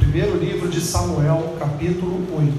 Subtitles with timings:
[0.00, 2.58] Primeiro livro de Samuel, capítulo 8.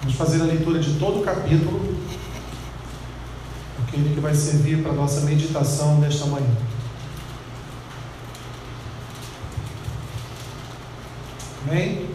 [0.00, 1.96] Vamos fazer a leitura de todo o capítulo,
[3.86, 6.56] aquele que vai servir para a nossa meditação nesta manhã.
[11.68, 12.08] Amém?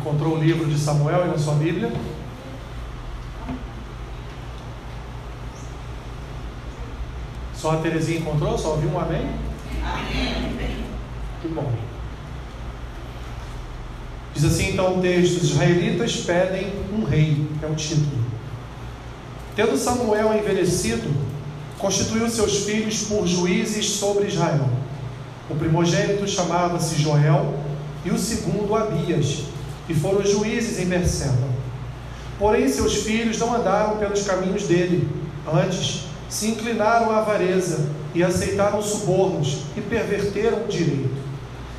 [0.00, 1.92] Encontrou o livro de Samuel aí na sua Bíblia?
[7.58, 8.56] Só a Terezinha encontrou?
[8.56, 9.28] Só ouviu um amém?
[9.82, 10.84] Amém.
[11.42, 11.72] Que bom.
[14.32, 18.24] Diz assim então o texto: os israelitas pedem um rei, é o título.
[19.56, 21.12] Tendo Samuel envelhecido,
[21.78, 24.68] constituiu seus filhos por juízes sobre Israel.
[25.50, 27.54] O primogênito chamava-se Joel
[28.04, 29.46] e o segundo Abias,
[29.88, 31.48] e foram juízes em Berseba.
[32.38, 35.08] Porém, seus filhos não andaram pelos caminhos dele,
[35.52, 41.16] antes se inclinaram à avareza e aceitaram subornos e perverteram o direito.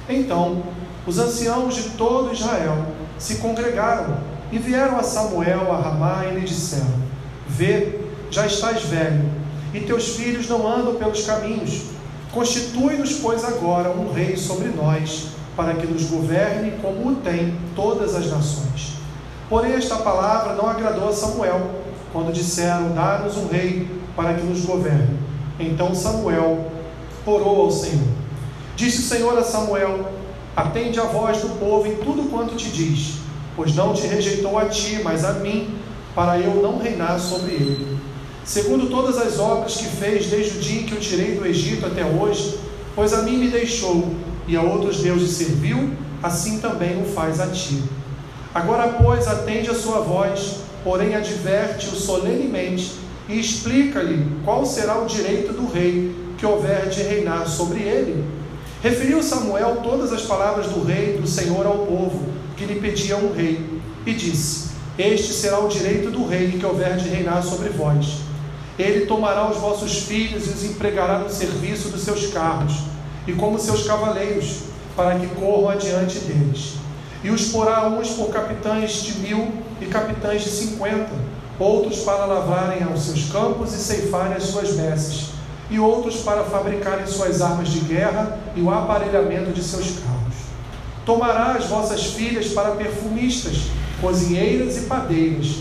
[0.07, 0.63] Então,
[1.05, 2.85] os anciãos de todo Israel
[3.17, 4.17] se congregaram
[4.51, 6.99] e vieram a Samuel a Ramá e lhe disseram:
[7.47, 7.99] Vê,
[8.31, 9.29] já estás velho,
[9.73, 11.83] e teus filhos não andam pelos caminhos.
[12.31, 18.15] Constitui-nos, pois, agora um rei sobre nós, para que nos governe como o tem todas
[18.15, 18.93] as nações.
[19.49, 21.71] Porém, esta palavra não agradou a Samuel,
[22.13, 25.17] quando disseram: Dá-nos um rei para que nos governe.
[25.59, 26.71] Então Samuel
[27.25, 28.07] orou ao Senhor.
[28.75, 30.11] Disse o Senhor a Samuel:
[30.55, 33.15] Atende a voz do povo em tudo quanto te diz,
[33.55, 35.75] pois não te rejeitou a ti, mas a mim,
[36.15, 37.97] para eu não reinar sobre ele.
[38.45, 41.85] Segundo todas as obras que fez desde o dia em que eu tirei do Egito
[41.85, 42.57] até hoje,
[42.95, 44.07] pois a mim me deixou
[44.47, 45.91] e a outros deuses serviu,
[46.23, 47.83] assim também o faz a ti.
[48.53, 52.93] Agora, pois, atende a sua voz, porém adverte-o solenemente
[53.29, 58.25] e explica-lhe qual será o direito do rei que houver de reinar sobre ele.
[58.81, 63.31] Referiu Samuel todas as palavras do rei do Senhor ao povo, que lhe pedia um
[63.31, 63.63] rei,
[64.05, 68.21] e disse: Este será o direito do rei que houver de reinar sobre vós.
[68.79, 72.73] Ele tomará os vossos filhos e os empregará no serviço dos seus carros,
[73.27, 74.61] e como seus cavaleiros,
[74.95, 76.75] para que corram adiante deles.
[77.23, 79.51] E os porá uns por capitães de mil
[79.81, 81.28] e capitães de cinquenta
[81.59, 85.31] outros para lavrarem aos seus campos e ceifarem as suas messes,
[85.69, 90.35] e outros para fabricarem suas armas de guerra e o aparelhamento de seus carros.
[91.05, 93.67] Tomará as vossas filhas para perfumistas,
[94.01, 95.57] cozinheiras e padeiras.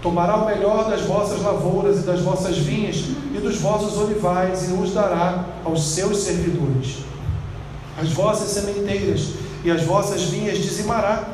[0.00, 4.72] Tomará o melhor das vossas lavouras e das vossas vinhas e dos vossos olivais e
[4.72, 7.04] os dará aos seus servidores.
[8.00, 11.24] As vossas sementeiras e as vossas vinhas dizimará,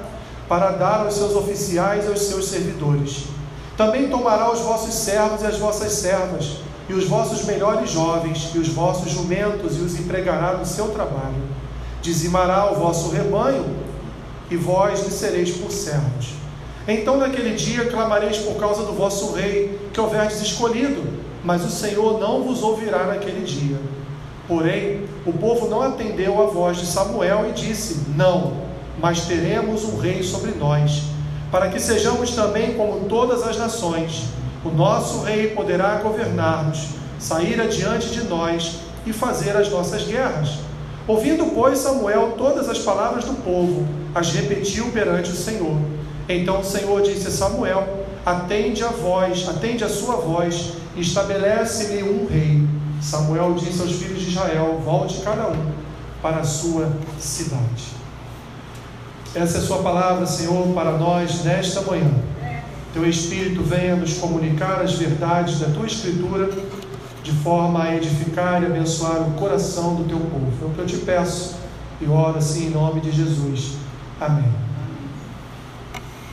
[0.47, 3.38] para dar aos seus oficiais e aos seus servidores
[3.78, 6.56] também tomará os vossos servos e as vossas servas,
[6.89, 11.41] e os vossos melhores jovens, e os vossos jumentos, e os empregará no seu trabalho.
[12.03, 13.65] Dizimará o vosso rebanho,
[14.50, 16.31] e vós lhe sereis por servos.
[16.89, 21.05] Então naquele dia clamareis por causa do vosso rei, que houverdes escolhido,
[21.45, 23.78] mas o Senhor não vos ouvirá naquele dia.
[24.49, 28.55] Porém, o povo não atendeu à voz de Samuel e disse: Não,
[28.99, 31.16] mas teremos um rei sobre nós
[31.50, 34.25] para que sejamos também como todas as nações.
[34.64, 36.88] O nosso rei poderá governar-nos,
[37.19, 40.59] sair adiante de nós e fazer as nossas guerras.
[41.06, 45.76] Ouvindo, pois, Samuel todas as palavras do povo, as repetiu perante o Senhor.
[46.28, 52.03] Então o Senhor disse a Samuel: Atende a voz, atende a sua voz, e estabelece-lhe
[52.03, 52.62] um rei.
[53.00, 55.72] Samuel disse aos filhos de Israel: Volte cada um
[56.20, 57.97] para a sua cidade.
[59.34, 62.11] Essa é a Sua palavra, Senhor, para nós nesta manhã.
[62.93, 66.50] Teu Espírito venha nos comunicar as verdades da Tua Escritura,
[67.22, 70.53] de forma a edificar e abençoar o coração do Teu povo.
[70.62, 71.56] É o que eu te peço
[72.00, 73.75] e oro assim em nome de Jesus.
[74.21, 74.50] Amém.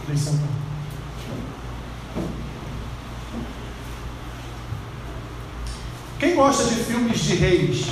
[0.08, 0.32] Deixe.
[6.20, 7.88] Quem gosta de filmes de reis?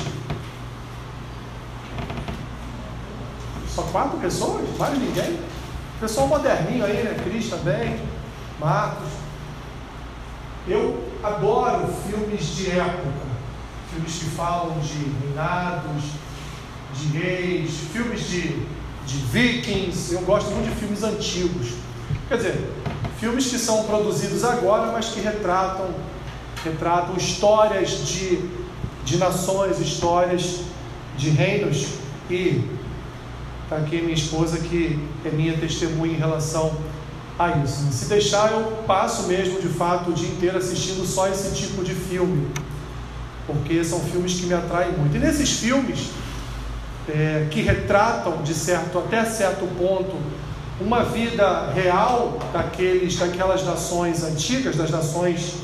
[3.74, 4.66] Só quatro pessoas?
[4.78, 5.40] Mais ninguém?
[6.00, 7.18] Pessoal moderninho aí, né?
[7.24, 8.00] Cris também,
[8.60, 9.10] Marcos.
[10.68, 13.28] Eu adoro filmes de época,
[13.92, 16.04] filmes que falam de reinados,
[16.94, 18.66] de reis, filmes de,
[19.06, 20.14] de vikings.
[20.14, 21.74] Eu gosto muito de filmes antigos.
[22.28, 22.70] Quer dizer,
[23.20, 25.90] filmes que são produzidos agora, mas que retratam,
[26.64, 28.50] retratam histórias de,
[29.04, 30.62] de nações, histórias
[31.18, 31.88] de reinos
[32.30, 32.64] e
[33.74, 36.78] Está aqui minha esposa que é minha testemunha em relação
[37.40, 37.92] a isso.
[37.92, 41.96] Se deixar, eu passo mesmo de fato o dia inteiro assistindo só esse tipo de
[41.96, 42.50] filme.
[43.48, 45.18] porque são filmes que me atraem muito.
[45.18, 46.12] E nesses filmes,
[47.10, 50.16] é, que retratam, de certo, até certo ponto,
[50.80, 55.56] uma vida real daqueles, daquelas nações antigas, das nações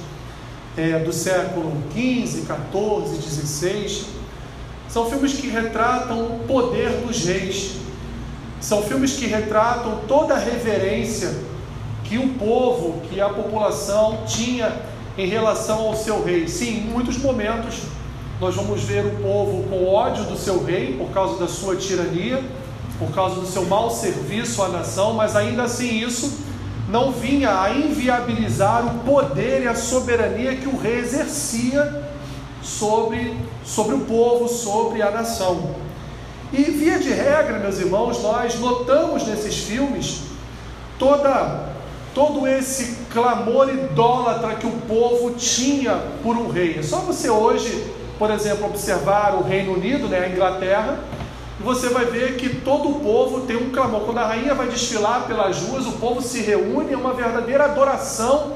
[0.75, 4.05] é, do século XV, XIV, XVI,
[4.87, 7.79] são filmes que retratam o poder dos reis,
[8.59, 11.33] são filmes que retratam toda a reverência
[12.03, 14.75] que o povo, que a população tinha
[15.17, 16.47] em relação ao seu rei.
[16.47, 17.83] Sim, em muitos momentos
[18.39, 22.41] nós vamos ver o povo com ódio do seu rei por causa da sua tirania,
[22.97, 26.39] por causa do seu mau serviço à nação, mas ainda assim isso
[26.89, 32.03] não vinha a inviabilizar o poder e a soberania que o rei exercia
[32.61, 35.75] sobre, sobre o povo, sobre a nação.
[36.51, 40.21] E via de regra, meus irmãos, nós notamos nesses filmes
[40.97, 41.69] toda
[42.13, 46.77] todo esse clamor idólatra que o povo tinha por um rei.
[46.79, 50.99] É só você hoje, por exemplo, observar o Reino Unido, né, a Inglaterra,
[51.59, 54.01] e você vai ver que todo o povo tem um clamor.
[54.01, 58.53] Quando a rainha vai desfilar pelas ruas, o povo se reúne, é uma verdadeira adoração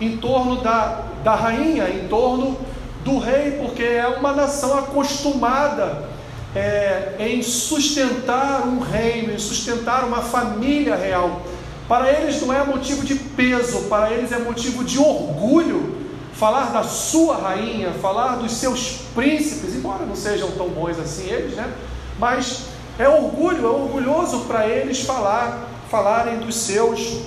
[0.00, 2.56] em torno da, da rainha, em torno
[3.04, 6.11] do rei, porque é uma nação acostumada
[6.54, 11.42] é, em sustentar um reino, em sustentar uma família real.
[11.88, 16.02] Para eles não é motivo de peso, para eles é motivo de orgulho
[16.32, 21.54] falar da sua rainha, falar dos seus príncipes, embora não sejam tão bons assim eles,
[21.54, 21.72] né?
[22.18, 22.64] Mas
[22.98, 27.18] é orgulho, é orgulhoso para eles falar, falarem dos seus,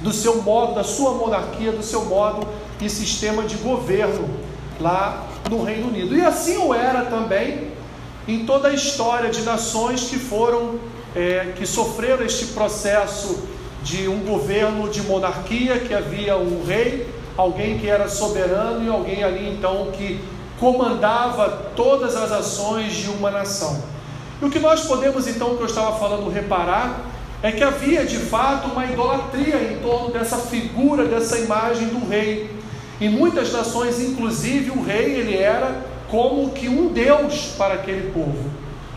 [0.00, 2.46] do seu modo, da sua monarquia, do seu modo
[2.80, 4.28] e sistema de governo
[4.80, 6.16] lá no Reino Unido.
[6.16, 7.69] E assim o era também
[8.28, 10.78] em toda a história de nações que foram,
[11.14, 13.42] é, que sofreram este processo
[13.82, 19.24] de um governo de monarquia, que havia um rei, alguém que era soberano e alguém
[19.24, 20.20] ali então que
[20.58, 23.82] comandava todas as ações de uma nação.
[24.40, 27.06] E o que nós podemos então, que eu estava falando, reparar,
[27.42, 32.50] é que havia de fato uma idolatria em torno dessa figura, dessa imagem do rei.
[33.00, 38.50] Em muitas nações, inclusive, o rei ele era como que um deus para aquele povo.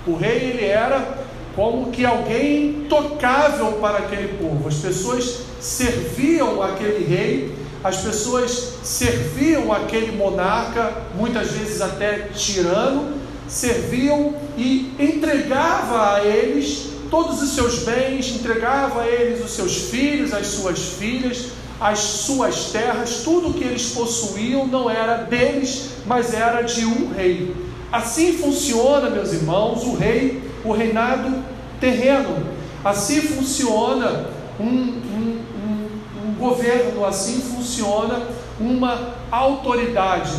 [0.06, 1.24] O rei ele era
[1.56, 4.68] como que alguém intocável para aquele povo.
[4.68, 13.14] As pessoas serviam aquele rei, as pessoas serviam aquele monarca, muitas vezes até tirano,
[13.48, 20.34] serviam e entregava a eles todos os seus bens, entregava a eles os seus filhos,
[20.34, 21.50] as suas filhas,
[21.84, 27.54] as suas terras, tudo que eles possuíam não era deles, mas era de um rei.
[27.92, 31.44] Assim funciona, meus irmãos, o rei o reinado
[31.82, 32.54] terreno.
[32.86, 34.28] Assim funciona
[34.58, 38.22] um, um, um, um governo, assim funciona
[38.58, 40.32] uma autoridade.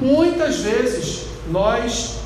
[0.00, 2.20] Muitas vezes nós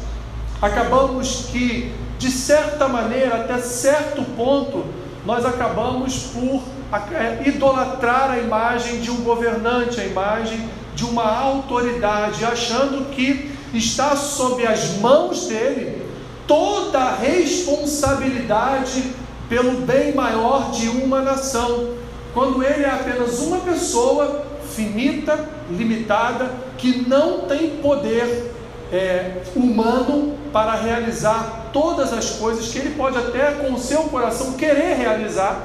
[0.62, 4.84] acabamos que, de certa maneira, até certo ponto,
[5.26, 6.62] nós acabamos por
[7.44, 14.66] idolatrar a imagem de um governante, a imagem de uma autoridade, achando que está sob
[14.66, 16.02] as mãos dele
[16.46, 19.14] toda a responsabilidade
[19.48, 21.94] pelo bem maior de uma nação,
[22.34, 24.44] quando ele é apenas uma pessoa
[24.74, 28.52] finita, limitada, que não tem poder
[28.92, 34.54] é, humano para realizar todas as coisas que ele pode até com o seu coração
[34.54, 35.62] querer realizar,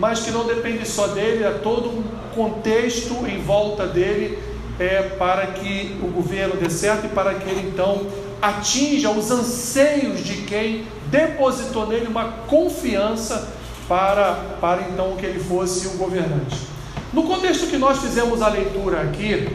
[0.00, 2.02] mas que não depende só dele, é todo um
[2.34, 4.38] contexto em volta dele
[4.78, 8.06] é, para que o governo dê certo e para que ele então
[8.40, 13.52] atinja os anseios de quem depositou nele uma confiança
[13.86, 16.56] para, para então que ele fosse um governante.
[17.12, 19.50] No contexto que nós fizemos a leitura aqui,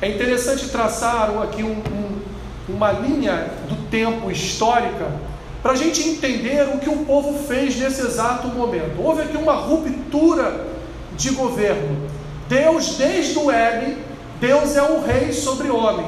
[0.00, 2.20] é interessante traçar aqui um, um,
[2.66, 5.10] uma linha do tempo histórica
[5.62, 9.00] para a gente entender o que o povo fez nesse exato momento.
[9.00, 10.66] Houve aqui uma ruptura
[11.16, 12.10] de governo.
[12.48, 13.98] Deus, desde o Éden,
[14.40, 16.06] Deus é o rei sobre o homem.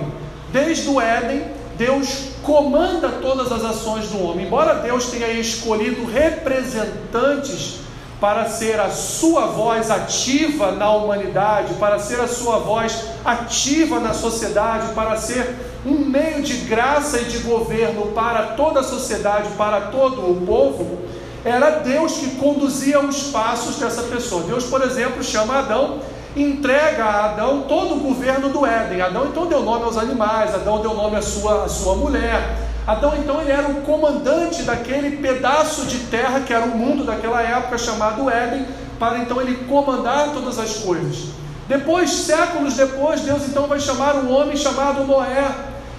[0.53, 1.45] Desde o Éden,
[1.79, 4.47] Deus comanda todas as ações do homem.
[4.47, 7.81] Embora Deus tenha escolhido representantes
[8.21, 14.15] para ser a sua voz ativa na humanidade, para ser a sua voz ativa na
[14.15, 15.55] sociedade, para ser
[15.87, 20.99] um meio de graça e de governo para toda a sociedade, para todo o povo,
[21.45, 24.45] era Deus que conduzia os passos dessa pessoa.
[24.45, 26.01] Deus, por exemplo, chama Adão
[26.37, 29.01] entrega a Adão todo o governo do Éden.
[29.01, 32.57] Adão então deu nome aos animais, Adão deu nome à sua, à sua mulher.
[32.87, 37.41] Adão então ele era o comandante daquele pedaço de terra que era o mundo daquela
[37.41, 38.67] época chamado Éden,
[38.99, 41.29] para então ele comandar todas as coisas.
[41.69, 45.51] Depois, séculos depois, Deus então vai chamar um homem chamado Noé.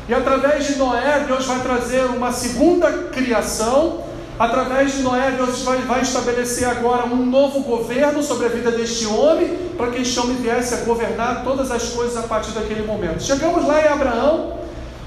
[0.07, 4.03] E através de Noé, Deus vai trazer uma segunda criação.
[4.37, 9.07] Através de Noé, Deus vai, vai estabelecer agora um novo governo sobre a vida deste
[9.07, 13.23] homem, para que este homem viesse a governar todas as coisas a partir daquele momento.
[13.23, 14.57] Chegamos lá em Abraão,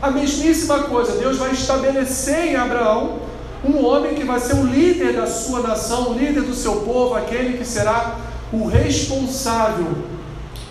[0.03, 1.13] a mesmíssima coisa.
[1.13, 3.21] Deus vai estabelecer em Abraão
[3.65, 7.15] um homem que vai ser o líder da sua nação, o líder do seu povo,
[7.15, 8.17] aquele que será
[8.53, 9.87] o responsável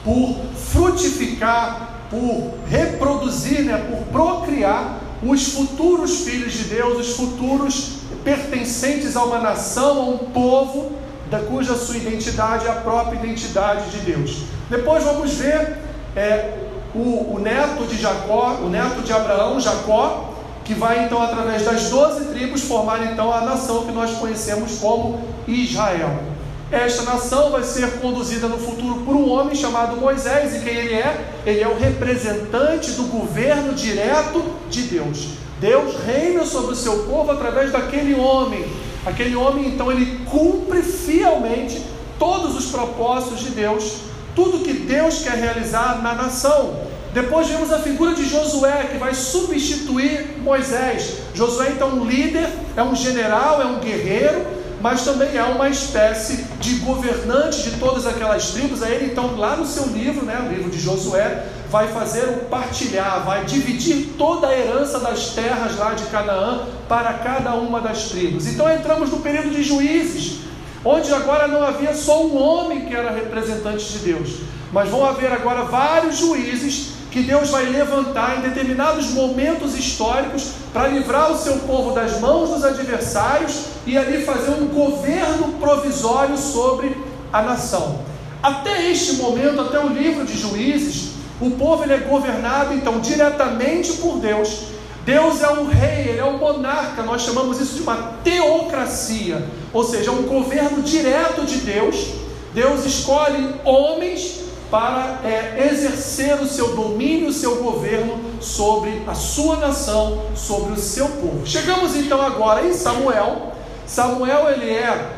[0.03, 9.15] por frutificar por reproduzir, né, por procriar os futuros filhos de Deus, os futuros pertencentes
[9.15, 10.91] a uma nação, a um povo,
[11.29, 14.43] da cuja sua identidade é a própria identidade de Deus.
[14.69, 15.77] Depois vamos ver
[16.15, 16.53] é,
[16.95, 20.33] o, o neto de Jacó, o neto de Abraão, Jacó,
[20.63, 25.19] que vai então através das doze tribos formar então a nação que nós conhecemos como
[25.47, 26.36] Israel.
[26.71, 30.95] Esta nação vai ser conduzida no futuro por um homem chamado Moisés, e quem ele
[30.95, 31.31] é?
[31.45, 35.29] Ele é o representante do governo direto de Deus.
[35.61, 38.65] Deus reina sobre o seu povo através daquele homem.
[39.05, 41.81] Aquele homem, então, ele cumpre fielmente
[42.19, 43.99] todos os propósitos de Deus,
[44.35, 46.75] tudo que Deus quer realizar na nação.
[47.13, 51.13] Depois vemos a figura de Josué, que vai substituir Moisés.
[51.33, 54.45] Josué, então, um líder, é um general, é um guerreiro,
[54.81, 58.83] mas também é uma espécie de governante de todas aquelas tribos.
[58.83, 62.45] Aí ele, então, lá no seu livro, né, o livro de Josué, vai fazer o
[62.45, 68.03] partilhar, vai dividir toda a herança das terras lá de Canaã para cada uma das
[68.09, 68.47] tribos.
[68.47, 70.39] Então entramos no período de juízes,
[70.85, 74.37] onde agora não havia só um homem que era representante de Deus,
[74.71, 80.87] mas vão haver agora vários juízes que Deus vai levantar em determinados momentos históricos para
[80.87, 86.95] livrar o seu povo das mãos dos adversários e ali fazer um governo provisório sobre
[87.33, 88.01] a nação.
[88.43, 93.93] Até este momento, até o livro de Juízes, o povo ele é governado então diretamente
[93.93, 94.65] por Deus.
[95.03, 99.43] Deus é o rei, ele é o monarca, nós chamamos isso de uma teocracia,
[99.73, 102.09] ou seja, um governo direto de Deus.
[102.53, 109.57] Deus escolhe homens para é, exercer o seu domínio, o seu governo sobre a sua
[109.57, 111.45] nação, sobre o seu povo.
[111.45, 113.53] Chegamos então agora em Samuel.
[113.85, 115.09] Samuel ele é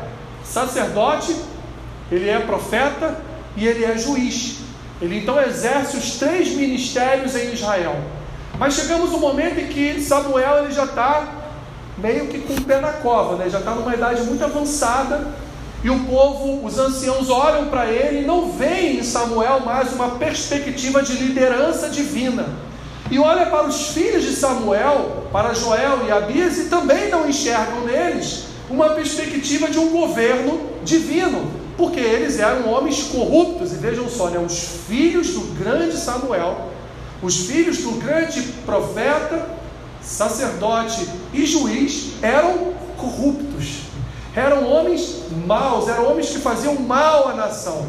[0.44, 1.34] sacerdote,
[2.10, 3.20] ele é profeta
[3.56, 4.58] e ele é juiz.
[5.02, 7.96] Ele então exerce os três ministérios em Israel.
[8.58, 11.26] Mas chegamos no momento em que Samuel ele já está
[11.98, 13.50] meio que com o pé na cova, né?
[13.50, 15.26] já está numa idade muito avançada
[15.82, 20.10] e o povo, os anciãos olham para ele e não veem em Samuel mais uma
[20.10, 22.46] perspectiva de liderança divina.
[23.10, 27.86] E olha para os filhos de Samuel, para Joel e Abias, e também não enxergam
[27.86, 33.72] neles uma perspectiva de um governo divino, porque eles eram homens corruptos.
[33.72, 36.68] E vejam só, né, os filhos do grande Samuel,
[37.22, 39.48] os filhos do grande profeta,
[40.02, 43.79] sacerdote e juiz eram corruptos
[44.34, 47.86] eram homens maus, eram homens que faziam mal à nação.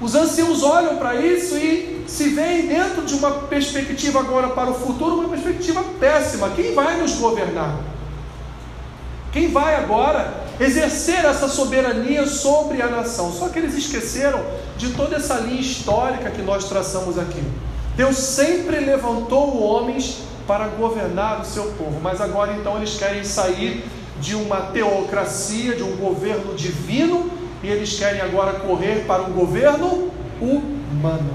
[0.00, 4.74] Os anciãos olham para isso e se veem dentro de uma perspectiva agora para o
[4.74, 6.50] futuro, uma perspectiva péssima.
[6.50, 7.78] Quem vai nos governar?
[9.32, 13.32] Quem vai agora exercer essa soberania sobre a nação?
[13.32, 14.42] Só que eles esqueceram
[14.76, 17.42] de toda essa linha histórica que nós traçamos aqui.
[17.96, 23.84] Deus sempre levantou homens para governar o seu povo, mas agora então eles querem sair
[24.20, 27.30] de uma teocracia, de um governo divino,
[27.62, 31.30] e eles querem agora correr para um governo humano,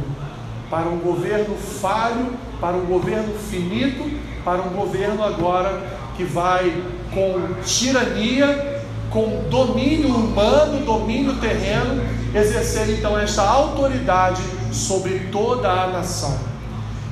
[0.69, 4.09] para um governo falho, para um governo finito,
[4.43, 5.81] para um governo agora
[6.15, 6.71] que vai
[7.13, 12.01] com tirania, com domínio humano, domínio terreno,
[12.33, 16.39] exercer então esta autoridade sobre toda a nação.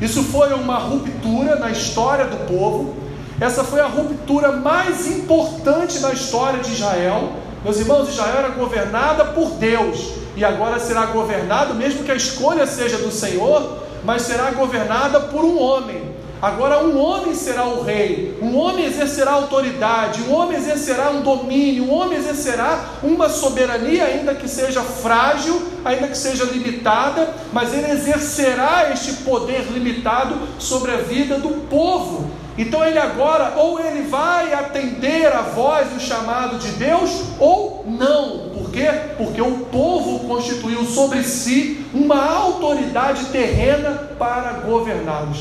[0.01, 2.95] Isso foi uma ruptura na história do povo,
[3.39, 7.33] essa foi a ruptura mais importante na história de Israel.
[7.63, 12.65] Meus irmãos, Israel era governada por Deus e agora será governado, mesmo que a escolha
[12.65, 16.19] seja do Senhor, mas será governada por um homem.
[16.41, 21.83] Agora, um homem será o rei, um homem exercerá autoridade, um homem exercerá um domínio,
[21.83, 27.91] um homem exercerá uma soberania, ainda que seja frágil, ainda que seja limitada, mas ele
[27.91, 32.31] exercerá este poder limitado sobre a vida do povo.
[32.59, 38.49] Então ele agora, ou ele vai atender a voz do chamado de Deus, ou não.
[38.49, 38.91] Por quê?
[39.17, 45.37] Porque o povo constituiu sobre si uma autoridade terrena para governá-los.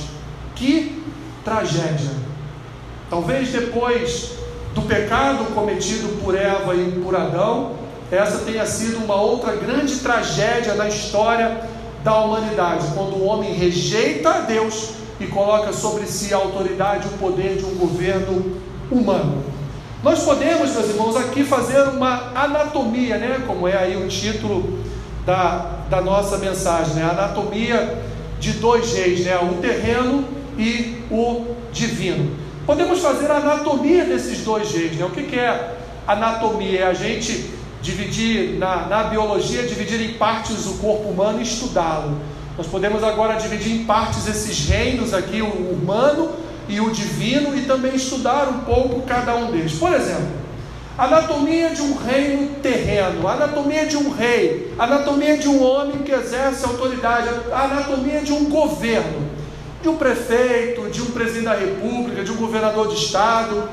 [0.54, 1.02] Que
[1.44, 2.12] tragédia!
[3.10, 4.34] Talvez depois
[4.72, 7.72] do pecado cometido por Eva e por Adão,
[8.12, 11.62] essa tenha sido uma outra grande tragédia na história
[12.04, 17.14] da humanidade, quando o homem rejeita a Deus e coloca sobre si a autoridade e
[17.14, 18.60] o poder de um governo
[18.90, 19.42] humano.
[20.02, 23.42] Nós podemos, meus irmãos, aqui fazer uma anatomia, né?
[23.46, 24.78] Como é aí o título
[25.26, 27.02] da, da nossa mensagem, né?
[27.02, 27.98] Anatomia
[28.38, 29.36] de dois reis, né?
[29.38, 30.24] O terreno
[30.56, 32.30] e o divino.
[32.64, 35.04] Podemos fazer a anatomia desses dois reis, né?
[35.04, 36.80] O que, que é anatomia?
[36.80, 37.50] É a gente
[37.82, 42.18] dividir na, na biologia, dividir em partes o corpo humano e estudá-lo.
[42.58, 46.32] Nós podemos agora dividir em partes esses reinos aqui, o humano
[46.68, 49.74] e o divino, e também estudar um pouco cada um deles.
[49.74, 50.26] Por exemplo,
[50.98, 56.64] anatomia de um reino terreno, anatomia de um rei, anatomia de um homem que exerce
[56.64, 59.30] autoridade, anatomia de um governo,
[59.80, 63.68] de um prefeito, de um presidente da república, de um governador de estado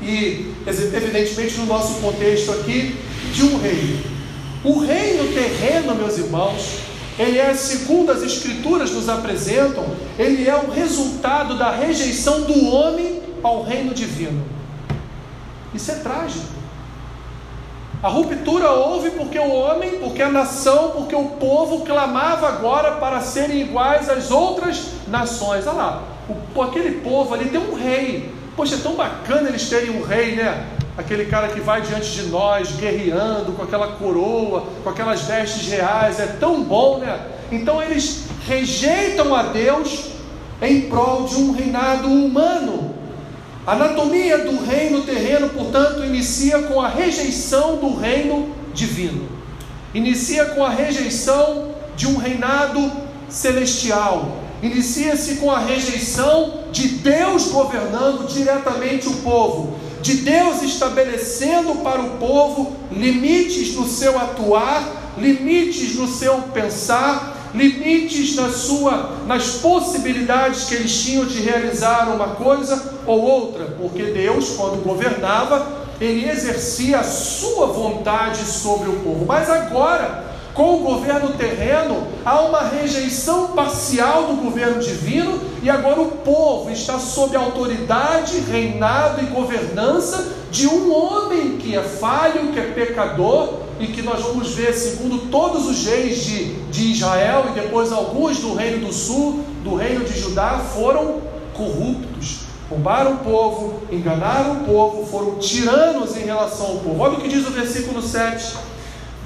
[0.00, 2.96] e, evidentemente, no nosso contexto aqui,
[3.34, 4.00] de um rei.
[4.64, 6.85] O reino terreno, meus irmãos,
[7.18, 9.84] ele é, segundo as Escrituras nos apresentam,
[10.18, 14.44] ele é o resultado da rejeição do homem ao reino divino.
[15.74, 16.56] Isso é trágico.
[18.02, 23.20] A ruptura houve porque o homem, porque a nação, porque o povo clamava agora para
[23.20, 25.66] serem iguais às outras nações.
[25.66, 26.02] Olha lá,
[26.54, 28.32] o, aquele povo ali tem um rei.
[28.54, 30.66] Poxa, é tão bacana eles terem um rei, né?
[30.96, 36.18] Aquele cara que vai diante de nós, guerreando, com aquela coroa, com aquelas vestes reais,
[36.18, 37.20] é tão bom, né?
[37.52, 40.06] Então eles rejeitam a Deus
[40.62, 42.94] em prol de um reinado humano.
[43.66, 49.28] A anatomia do reino terreno, portanto, inicia com a rejeição do reino divino.
[49.92, 52.92] Inicia com a rejeição de um reinado
[53.28, 54.36] celestial.
[54.62, 62.10] Inicia-se com a rejeição de Deus governando diretamente o povo de Deus estabelecendo para o
[62.18, 70.74] povo limites no seu atuar, limites no seu pensar, limites na sua, nas possibilidades que
[70.74, 77.04] eles tinham de realizar uma coisa ou outra, porque Deus, quando governava, ele exercia a
[77.04, 79.24] sua vontade sobre o povo.
[79.26, 86.00] Mas agora, com o governo terreno, há uma rejeição parcial do governo divino e agora
[86.00, 92.58] o povo está sob autoridade, reinado e governança de um homem que é falho, que
[92.58, 97.60] é pecador e que nós vamos ver, segundo todos os reis de, de Israel e
[97.60, 101.20] depois alguns do reino do sul, do reino de Judá, foram
[101.52, 102.46] corruptos.
[102.70, 106.98] Roubaram o povo, enganaram o povo, foram tiranos em relação ao povo.
[106.98, 108.65] Olha o que diz o versículo 7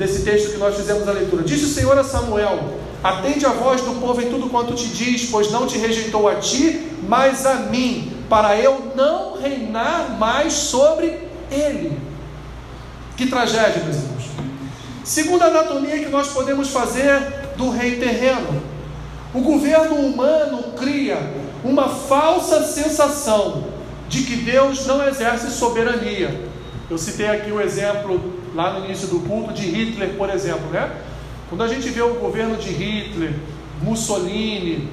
[0.00, 1.44] desse texto que nós fizemos a leitura.
[1.44, 2.58] Disse o Senhor a Samuel:
[3.04, 6.36] Atende a voz do povo em tudo quanto te diz, pois não te rejeitou a
[6.36, 11.18] ti, mas a mim, para eu não reinar mais sobre
[11.52, 11.98] ele.
[13.14, 14.24] Que tragédia, meus irmãos.
[15.04, 17.20] Segunda anatomia que nós podemos fazer
[17.58, 18.62] do rei terreno.
[19.34, 21.18] O governo humano cria
[21.62, 23.64] uma falsa sensação
[24.08, 26.48] de que Deus não exerce soberania.
[26.90, 30.90] Eu citei aqui o exemplo lá no início do culto de Hitler, por exemplo, né?
[31.48, 33.34] Quando a gente vê o governo de Hitler,
[33.82, 34.88] Mussolini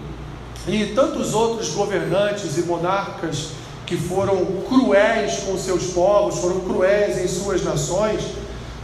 [0.68, 3.52] e tantos outros governantes e monarcas
[3.86, 8.22] que foram cruéis com seus povos, foram cruéis em suas nações,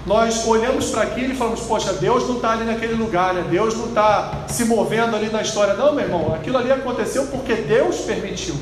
[0.06, 3.46] nós olhamos para aquilo e falamos: Poxa, Deus não está ali naquele lugar, né?
[3.50, 5.74] Deus não está se movendo ali na história.
[5.76, 8.56] Não, meu irmão, aquilo ali aconteceu porque Deus permitiu.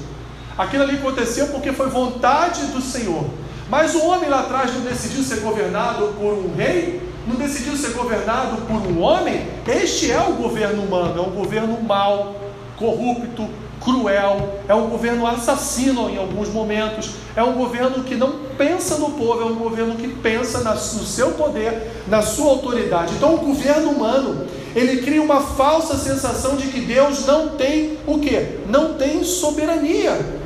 [0.57, 3.25] Aquilo ali aconteceu porque foi vontade do Senhor.
[3.71, 7.01] Mas o homem lá atrás não decidiu ser governado por um rei?
[7.25, 9.47] Não decidiu ser governado por um homem?
[9.65, 12.35] Este é o governo humano, é um governo mau,
[12.75, 13.47] corrupto,
[13.79, 19.11] cruel, é um governo assassino em alguns momentos, é um governo que não pensa no
[19.11, 23.13] povo, é um governo que pensa no seu poder, na sua autoridade.
[23.15, 28.19] Então, o governo humano, ele cria uma falsa sensação de que Deus não tem o
[28.19, 28.59] que?
[28.67, 30.40] Não tem soberania.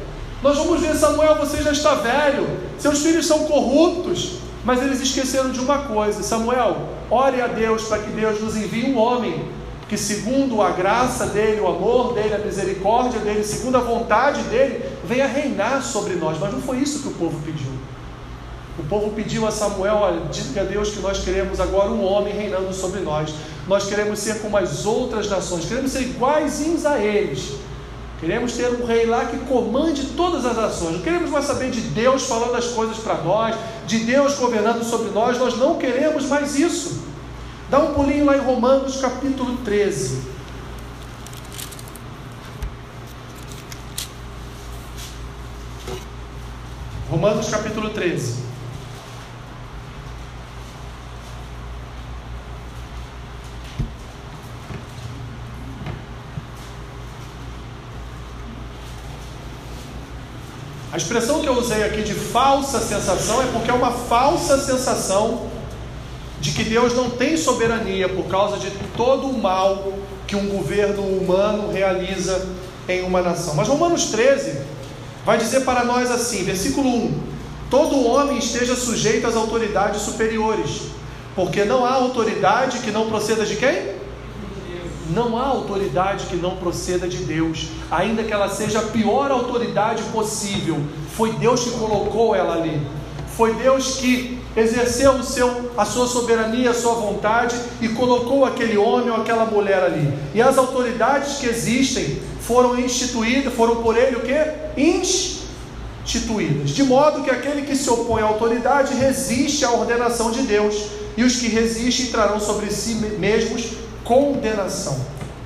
[0.46, 5.50] Nós vamos ver, Samuel, você já está velho, seus filhos são corruptos, mas eles esqueceram
[5.50, 9.44] de uma coisa: Samuel, ore a Deus para que Deus nos envie um homem
[9.90, 14.86] que, segundo a graça dele, o amor dele, a misericórdia dele, segundo a vontade dele,
[15.04, 16.38] venha reinar sobre nós.
[16.40, 17.72] Mas não foi isso que o povo pediu.
[18.78, 22.32] O povo pediu a Samuel: olha, diga a Deus que nós queremos agora um homem
[22.32, 23.34] reinando sobre nós.
[23.68, 27.65] Nós queremos ser como as outras nações, queremos ser iguaizinhos a eles.
[28.20, 30.94] Queremos ter um rei lá que comande todas as ações.
[30.94, 35.12] Não queremos mais saber de Deus falando as coisas para nós, de Deus governando sobre
[35.12, 35.38] nós.
[35.38, 37.04] Nós não queremos mais isso.
[37.70, 40.22] Dá um pulinho lá em Romanos capítulo 13.
[47.10, 48.45] Romanos capítulo 13.
[60.96, 65.42] A expressão que eu usei aqui de falsa sensação é porque é uma falsa sensação
[66.40, 69.92] de que Deus não tem soberania por causa de todo o mal
[70.26, 72.48] que um governo humano realiza
[72.88, 73.56] em uma nação.
[73.56, 74.58] Mas Romanos 13
[75.26, 77.24] vai dizer para nós assim, versículo 1:
[77.70, 80.84] Todo homem esteja sujeito às autoridades superiores,
[81.36, 83.95] porque não há autoridade que não proceda de quem?
[85.10, 90.02] Não há autoridade que não proceda de Deus, ainda que ela seja a pior autoridade
[90.12, 90.78] possível.
[91.16, 92.82] Foi Deus que colocou ela ali.
[93.38, 98.78] Foi Deus que exerceu o seu, a sua soberania, a sua vontade e colocou aquele
[98.78, 100.12] homem ou aquela mulher ali.
[100.34, 104.82] E as autoridades que existem foram instituídas, foram por ele o que?
[104.82, 106.70] Instituídas.
[106.70, 110.76] De modo que aquele que se opõe à autoridade resiste à ordenação de Deus,
[111.18, 114.98] e os que resistem trarão sobre si mesmos condenação.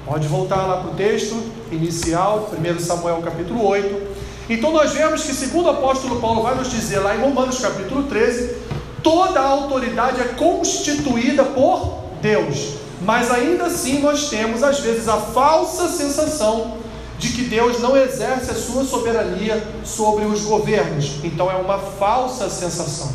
[0.06, 1.36] Pode voltar lá para o texto
[1.72, 4.19] inicial, 1 Samuel capítulo 8.
[4.50, 8.04] Então nós vemos que, segundo o apóstolo Paulo vai nos dizer lá em Romanos capítulo
[8.04, 8.56] 13,
[9.02, 12.76] toda a autoridade é constituída por Deus.
[13.02, 16.78] Mas ainda assim nós temos às vezes a falsa sensação
[17.17, 21.24] de que Deus não exerce a sua soberania sobre os governos.
[21.24, 23.12] Então é uma falsa sensação.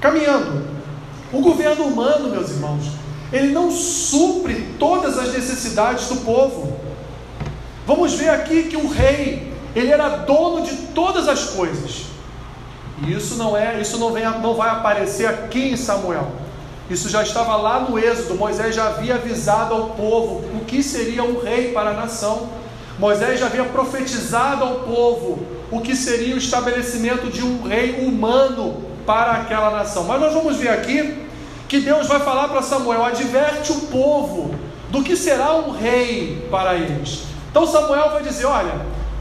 [0.00, 0.66] Caminhando,
[1.32, 2.84] o governo humano, meus irmãos,
[3.32, 6.78] ele não supre todas as necessidades do povo.
[7.86, 12.06] Vamos ver aqui que o rei, ele era dono de todas as coisas.
[13.02, 16.32] E isso não é, isso não, vem, não vai aparecer aqui em Samuel.
[16.88, 18.36] Isso já estava lá no Êxodo.
[18.36, 22.48] Moisés já havia avisado ao povo o que seria um rei para a nação.
[22.98, 25.38] Moisés já havia profetizado ao povo
[25.70, 30.04] o que seria o estabelecimento de um rei humano para aquela nação.
[30.04, 31.25] Mas nós vamos ver aqui
[31.68, 34.54] que Deus vai falar para Samuel: adverte o povo
[34.90, 37.24] do que será um rei para eles.
[37.50, 38.74] Então Samuel vai dizer: olha,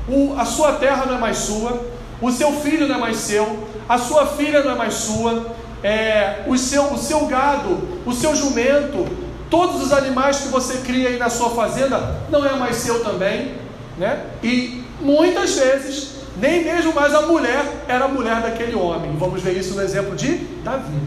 [0.07, 1.81] o, a sua terra não é mais sua,
[2.21, 5.47] o seu filho não é mais seu, a sua filha não é mais sua,
[5.83, 9.05] é, o, seu, o seu gado, o seu jumento,
[9.49, 13.65] todos os animais que você cria aí na sua fazenda não é mais seu também
[13.97, 14.25] né?
[14.43, 19.15] E muitas vezes, nem mesmo mais a mulher era a mulher daquele homem.
[19.17, 20.99] Vamos ver isso no exemplo de Davi.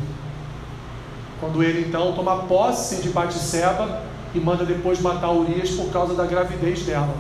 [1.41, 4.03] Quando ele então toma posse de Batseba
[4.35, 7.15] e manda depois matar Urias por causa da gravidez dela.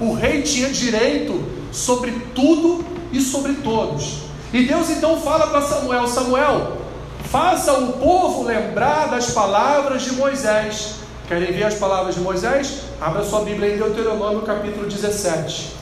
[0.00, 4.22] O rei tinha direito sobre tudo e sobre todos.
[4.52, 6.78] E Deus então fala para Samuel: Samuel,
[7.24, 12.84] faça o povo lembrar das palavras de Moisés Querem ver as palavras de Moisés?
[12.98, 15.77] Abra sua Bíblia em Deuteronômio capítulo 17.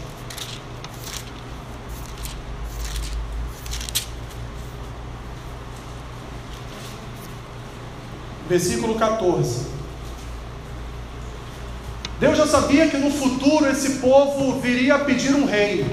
[8.48, 9.66] Versículo 14.
[12.18, 15.84] Deus já sabia que no futuro esse povo viria a pedir um rei.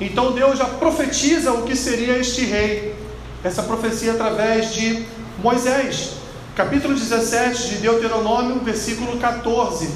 [0.00, 2.94] Então Deus já profetiza o que seria este rei.
[3.44, 5.04] Essa profecia através de
[5.42, 6.22] Moisés
[6.54, 9.88] capítulo 17 de Deuteronômio, versículo 14.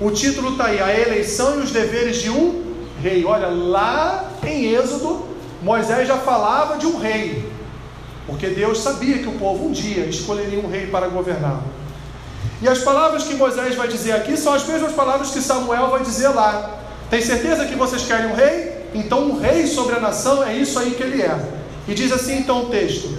[0.00, 2.62] O título está aí: A eleição e os deveres de um
[3.02, 3.24] rei.
[3.24, 5.26] Olha, lá em Êxodo,
[5.62, 7.50] Moisés já falava de um rei,
[8.26, 11.62] porque Deus sabia que o povo um dia escolheria um rei para governar.
[12.62, 16.02] E as palavras que Moisés vai dizer aqui são as mesmas palavras que Samuel vai
[16.02, 16.78] dizer lá.
[17.10, 18.72] Tem certeza que vocês querem um rei?
[18.94, 21.36] Então, um rei sobre a nação é isso aí que ele é.
[21.86, 23.18] E diz assim então o texto: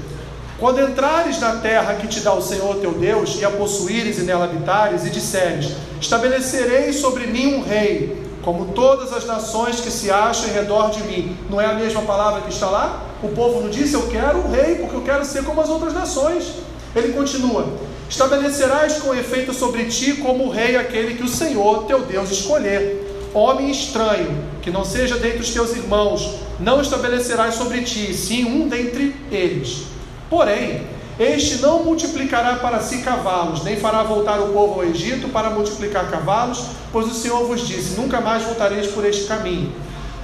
[0.58, 4.22] quando entrares na terra que te dá o Senhor teu Deus, e a possuíres e
[4.22, 10.10] nela habitares, e disseres: Estabelecerei sobre mim um rei, como todas as nações que se
[10.10, 11.38] acham em redor de mim.
[11.50, 13.04] Não é a mesma palavra que está lá?
[13.26, 15.94] O povo não disse: Eu quero um rei, porque eu quero ser como as outras
[15.94, 16.54] nações.
[16.96, 17.68] Ele continua:
[18.08, 23.04] Estabelecerás com efeito sobre ti como rei aquele que o Senhor teu Deus escolher.
[23.34, 28.70] Homem estranho, que não seja dentre os teus irmãos, não estabelecerás sobre ti, sim um
[28.70, 29.88] dentre eles
[30.30, 30.82] Porém,
[31.20, 36.10] este não multiplicará para si cavalos, nem fará voltar o povo ao Egito para multiplicar
[36.10, 39.72] cavalos, pois o Senhor vos disse: Nunca mais voltareis por este caminho.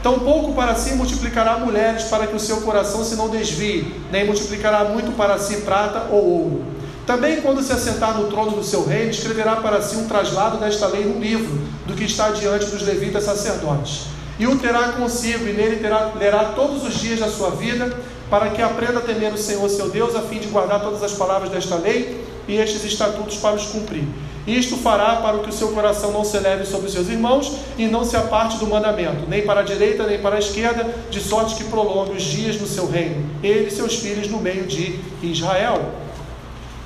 [0.04, 4.84] Tampouco para si multiplicará mulheres, para que o seu coração se não desvie, nem multiplicará
[4.86, 6.66] muito para si prata ou ouro.
[7.06, 10.88] Também, quando se assentar no trono do seu reino, escreverá para si um traslado desta
[10.88, 14.08] lei no livro, do que está diante dos levitas sacerdotes.
[14.40, 17.96] E o terá consigo, e nele terá, lerá todos os dias da sua vida,
[18.30, 21.12] para que aprenda a temer o Senhor seu Deus, a fim de guardar todas as
[21.12, 24.04] palavras desta lei e estes estatutos para os cumprir.
[24.46, 27.86] Isto fará para que o seu coração não se eleve sobre os seus irmãos e
[27.86, 31.56] não se aparte do mandamento, nem para a direita nem para a esquerda, de sorte
[31.56, 35.92] que prolongue os dias no seu reino, ele e seus filhos no meio de Israel.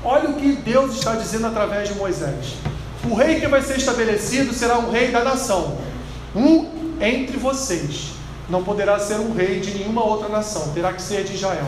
[0.03, 2.55] Olha o que Deus está dizendo através de Moisés.
[3.09, 5.77] O rei que vai ser estabelecido será um rei da nação,
[6.35, 8.13] um entre vocês.
[8.47, 11.65] não poderá ser um rei de nenhuma outra nação, terá que ser de Israel.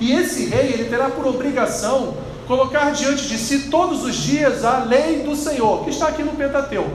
[0.00, 2.16] E esse rei, ele terá por obrigação
[2.48, 6.32] colocar diante de si todos os dias a lei do Senhor, que está aqui no
[6.32, 6.90] Pentateuco.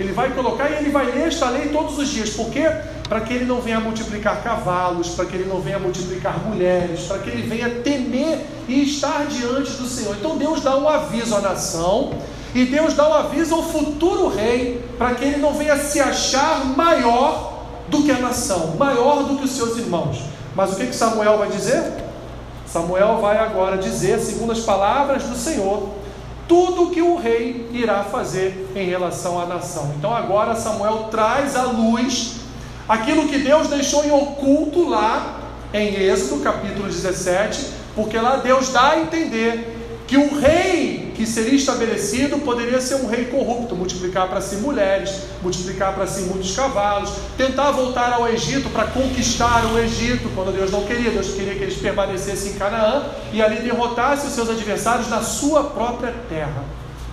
[0.00, 2.30] Ele vai colocar e ele vai ler esta lei todos os dias.
[2.30, 2.66] Por quê?
[3.08, 7.18] Para que ele não venha multiplicar cavalos, para que ele não venha multiplicar mulheres, para
[7.18, 10.16] que ele venha temer e estar diante do Senhor.
[10.18, 12.14] Então Deus dá um aviso à nação
[12.52, 16.64] e Deus dá um aviso ao futuro rei, para que ele não venha se achar
[16.64, 20.18] maior do que a nação, maior do que os seus irmãos.
[20.56, 22.09] Mas o que, que Samuel vai dizer?
[22.72, 25.88] Samuel vai agora dizer, segundo as palavras do Senhor,
[26.46, 29.92] tudo que o rei irá fazer em relação à nação.
[29.98, 32.36] Então agora Samuel traz à luz
[32.88, 35.40] aquilo que Deus deixou em oculto lá
[35.72, 41.54] em Êxodo capítulo 17, porque lá Deus dá a entender que o rei que seria
[41.54, 47.10] estabelecido poderia ser um rei corrupto, multiplicar para si mulheres, multiplicar para si muitos cavalos,
[47.36, 51.62] tentar voltar ao Egito para conquistar o Egito, quando Deus não queria, Deus queria que
[51.62, 53.04] eles permanecessem em Canaã
[53.34, 56.64] e ali derrotasse os seus adversários na sua própria terra.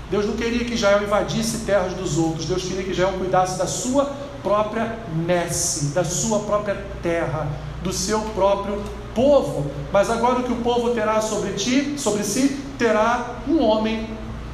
[0.10, 3.68] Deus não queria que Israel invadisse terras dos outros, Deus queria que Israel cuidasse da
[3.68, 4.10] sua
[4.42, 7.46] própria messe, da sua própria terra,
[7.84, 8.82] do seu próprio
[9.14, 9.70] povo.
[9.92, 14.10] Mas agora o que o povo terá sobre ti, sobre si, terá um homem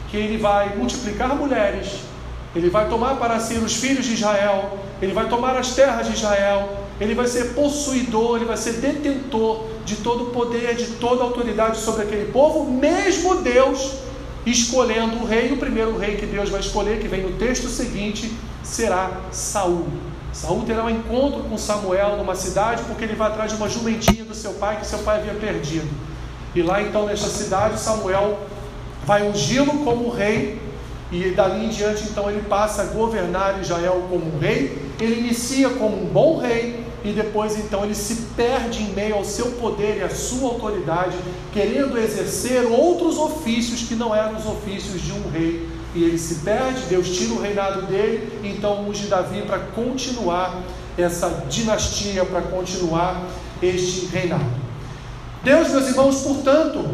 [0.09, 2.01] que ele vai multiplicar mulheres,
[2.55, 6.13] ele vai tomar para si os filhos de Israel, ele vai tomar as terras de
[6.13, 11.21] Israel, ele vai ser possuidor, ele vai ser detentor de todo o poder, de toda
[11.21, 14.03] a autoridade sobre aquele povo, mesmo Deus
[14.45, 18.31] escolhendo o rei, o primeiro rei que Deus vai escolher, que vem no texto seguinte,
[18.61, 19.87] será Saul.
[20.31, 24.25] Saul terá um encontro com Samuel numa cidade, porque ele vai atrás de uma jumentinha
[24.25, 25.87] do seu pai que seu pai havia perdido.
[26.55, 28.39] E lá então, nesta cidade, Samuel
[29.05, 30.61] vai ungí-lo como rei,
[31.11, 34.77] e dali em diante, então, ele passa a governar Israel como rei.
[34.99, 39.25] Ele inicia como um bom rei, e depois, então, ele se perde em meio ao
[39.25, 41.15] seu poder e à sua autoridade,
[41.51, 45.67] querendo exercer outros ofícios que não eram os ofícios de um rei.
[45.95, 50.63] E ele se perde, Deus tira o reinado dele, então unge Davi para continuar
[50.97, 53.21] essa dinastia, para continuar
[53.61, 54.62] este reinado.
[55.43, 56.85] Deus, meus irmãos, portanto,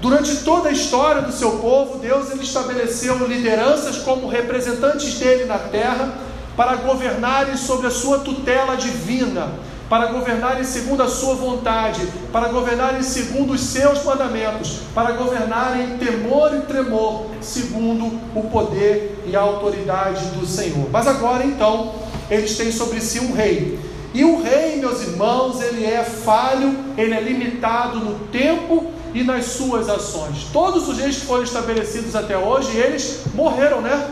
[0.00, 5.58] durante toda a história do seu povo, Deus ele estabeleceu lideranças como representantes dele na
[5.58, 6.14] terra
[6.56, 9.48] para governarem sob a sua tutela divina,
[9.90, 15.98] para governarem segundo a sua vontade, para governarem segundo os seus mandamentos, para governarem em
[15.98, 20.88] temor e tremor, segundo o poder e a autoridade do Senhor.
[20.92, 21.96] Mas agora então,
[22.30, 23.78] eles têm sobre si um rei
[24.16, 29.44] e o rei, meus irmãos, ele é falho, ele é limitado no tempo e nas
[29.44, 30.46] suas ações.
[30.54, 34.08] Todos os reis que foram estabelecidos até hoje, eles morreram, né?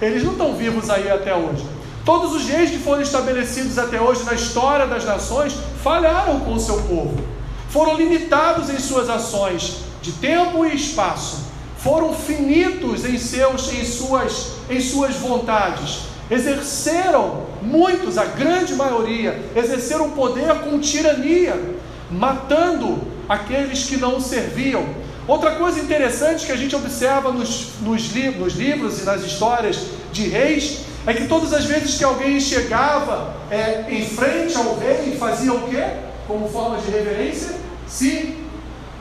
[0.00, 1.62] Eles não estão vivos aí até hoje.
[2.02, 6.58] Todos os reis que foram estabelecidos até hoje na história das nações falharam com o
[6.58, 7.22] seu povo.
[7.68, 11.40] Foram limitados em suas ações de tempo e espaço.
[11.76, 20.10] Foram finitos em seus em suas em suas vontades exerceram, muitos, a grande maioria, exerceram
[20.10, 21.76] poder com tirania,
[22.10, 24.84] matando aqueles que não serviam.
[25.26, 29.86] Outra coisa interessante que a gente observa nos, nos, li nos livros e nas histórias
[30.12, 35.16] de reis é que todas as vezes que alguém chegava é, em frente ao rei
[35.18, 35.84] fazia o quê?
[36.26, 37.56] Como forma de reverência?
[37.86, 38.36] Se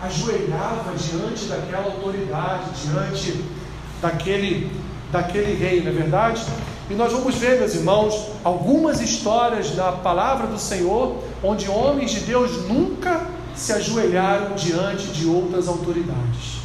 [0.01, 3.43] ajoelhava diante daquela autoridade, diante
[4.01, 4.71] daquele,
[5.11, 6.43] daquele rei, não é verdade?
[6.89, 12.19] E nós vamos ver, meus irmãos, algumas histórias da palavra do Senhor onde homens de
[12.21, 16.59] Deus nunca se ajoelharam diante de outras autoridades,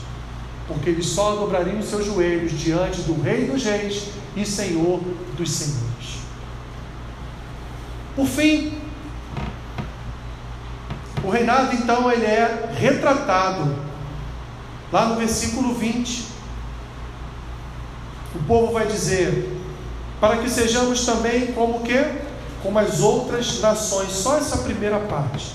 [0.69, 5.01] porque eles só dobrariam os seus joelhos diante do Rei dos Reis e Senhor
[5.37, 6.19] dos Senhores.
[8.15, 8.79] Por fim,
[11.25, 13.75] o reinado então ele é retratado
[14.93, 16.27] lá no versículo 20.
[18.35, 19.60] O povo vai dizer:
[20.21, 22.05] para que sejamos também como que?
[22.63, 24.13] Como as outras nações.
[24.13, 25.53] Só essa primeira parte.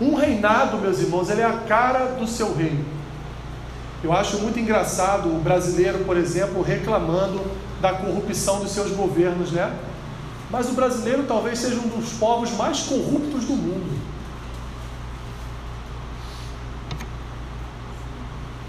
[0.00, 2.84] Um reinado, meus irmãos, ele é a cara do seu reino.
[4.04, 7.40] Eu acho muito engraçado o brasileiro, por exemplo, reclamando
[7.80, 9.74] da corrupção dos seus governos, né?
[10.50, 13.98] Mas o brasileiro talvez seja um dos povos mais corruptos do mundo.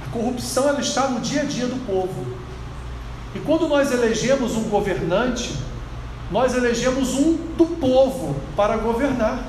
[0.07, 2.38] A corrupção ela está no dia a dia do povo.
[3.35, 5.53] E quando nós elegemos um governante,
[6.31, 9.43] nós elegemos um do povo para governar.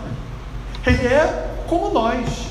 [0.87, 2.51] Ele é como nós.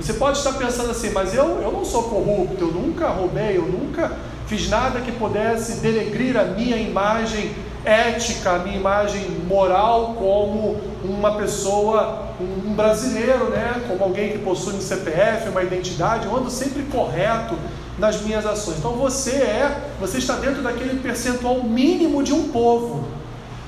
[0.00, 3.62] Você pode estar pensando assim, mas eu, eu não sou corrupto, eu nunca roubei, eu
[3.62, 4.12] nunca
[4.46, 11.36] fiz nada que pudesse denegrir a minha imagem ética, a minha imagem moral como uma
[11.36, 13.82] pessoa, um brasileiro, né?
[13.88, 17.54] Como alguém que possui um CPF, uma identidade, eu ando sempre correto
[17.98, 18.78] nas minhas ações.
[18.78, 23.04] Então você é, você está dentro daquele percentual mínimo de um povo.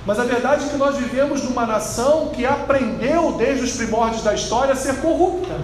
[0.07, 4.35] Mas a verdade é que nós vivemos numa nação que aprendeu desde os primórdios da
[4.35, 5.55] história a ser corrupta.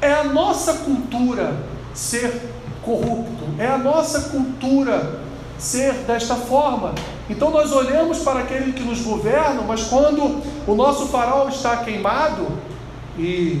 [0.00, 1.54] É a nossa cultura
[1.94, 2.40] ser
[2.82, 5.20] corrupto, é a nossa cultura
[5.58, 6.94] ser desta forma.
[7.30, 12.48] Então nós olhamos para aquele que nos governa, mas quando o nosso farol está queimado,
[13.18, 13.60] e,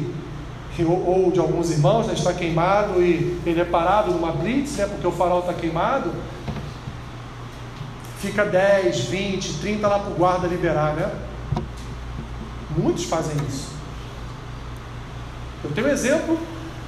[0.80, 5.06] ou de alguns irmãos né, está queimado e ele é parado numa blitz, né, porque
[5.06, 6.10] o farol está queimado,
[8.18, 11.10] fica 10, 20, 30 lá para o guarda liberar, né?
[12.76, 13.72] Muitos fazem isso.
[15.62, 16.38] Eu tenho um exemplo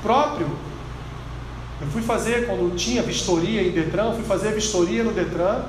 [0.03, 0.49] próprio.
[1.81, 5.65] Eu fui fazer, quando tinha vistoria em Detran, fui fazer vistoria no Detran.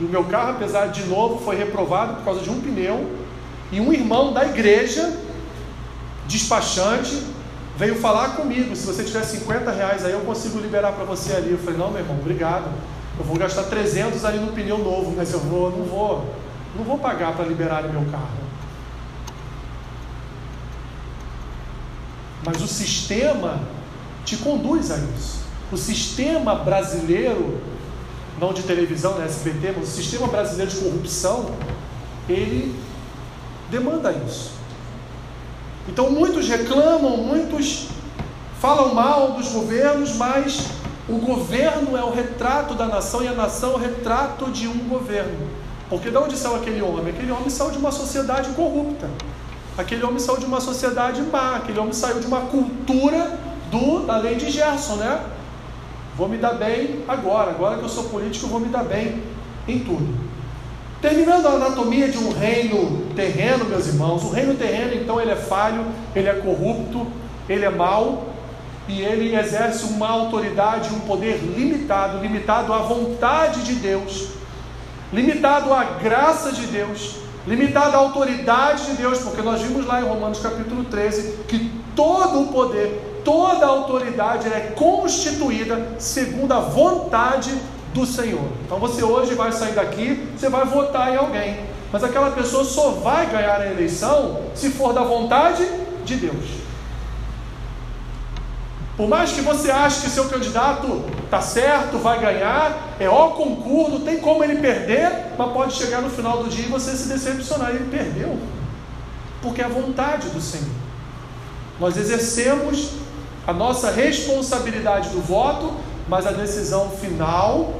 [0.00, 3.18] E o meu carro, apesar de novo, foi reprovado por causa de um pneu.
[3.70, 5.12] E um irmão da igreja,
[6.26, 7.22] despachante,
[7.76, 8.74] veio falar comigo.
[8.74, 11.52] Se você tiver 50 reais aí, eu consigo liberar para você ali.
[11.52, 12.70] Eu falei, não, meu irmão, obrigado.
[13.18, 16.34] Eu vou gastar 300 ali no pneu novo, mas eu vou, não vou,
[16.76, 18.44] não vou pagar para liberar meu carro.
[22.44, 23.60] Mas o sistema
[24.24, 25.44] te conduz a isso.
[25.72, 27.60] O sistema brasileiro,
[28.38, 31.50] não de televisão, né, SBT, mas o sistema brasileiro de corrupção,
[32.28, 32.74] ele
[33.70, 34.53] demanda isso.
[35.88, 37.88] Então muitos reclamam, muitos
[38.60, 40.68] falam mal dos governos, mas
[41.08, 44.88] o governo é o retrato da nação e a nação é o retrato de um
[44.88, 45.48] governo.
[45.90, 47.10] Porque de onde saiu aquele homem?
[47.10, 49.08] Aquele homem saiu de uma sociedade corrupta.
[49.76, 51.56] Aquele homem saiu de uma sociedade má.
[51.56, 53.38] Aquele homem saiu de uma cultura
[53.70, 55.20] do, da lei de Gerson, né?
[56.16, 57.50] Vou me dar bem agora.
[57.50, 59.22] Agora que eu sou político, vou me dar bem
[59.68, 60.08] em tudo.
[61.02, 65.36] Terminando a anatomia de um reino terreno, meus irmãos, o reino terreno, então, ele é
[65.36, 67.06] falho, ele é corrupto,
[67.48, 68.34] ele é mau,
[68.86, 74.28] e ele exerce uma autoridade, um poder limitado, limitado à vontade de Deus,
[75.12, 80.04] limitado à graça de Deus, limitado à autoridade de Deus, porque nós vimos lá em
[80.04, 87.54] Romanos capítulo 13 que todo o poder, toda a autoridade é constituída segundo a vontade
[87.94, 88.48] do Senhor.
[88.66, 91.60] Então você hoje vai sair daqui, você vai votar em alguém,
[91.94, 95.64] mas aquela pessoa só vai ganhar a eleição se for da vontade
[96.04, 96.44] de Deus.
[98.96, 104.00] Por mais que você ache que seu candidato está certo, vai ganhar, é ó concurso,
[104.00, 107.70] tem como ele perder, mas pode chegar no final do dia e você se decepcionar.
[107.70, 108.40] Ele perdeu,
[109.40, 110.74] porque é a vontade do Senhor.
[111.78, 112.90] Nós exercemos
[113.46, 115.72] a nossa responsabilidade do voto,
[116.08, 117.72] mas a decisão final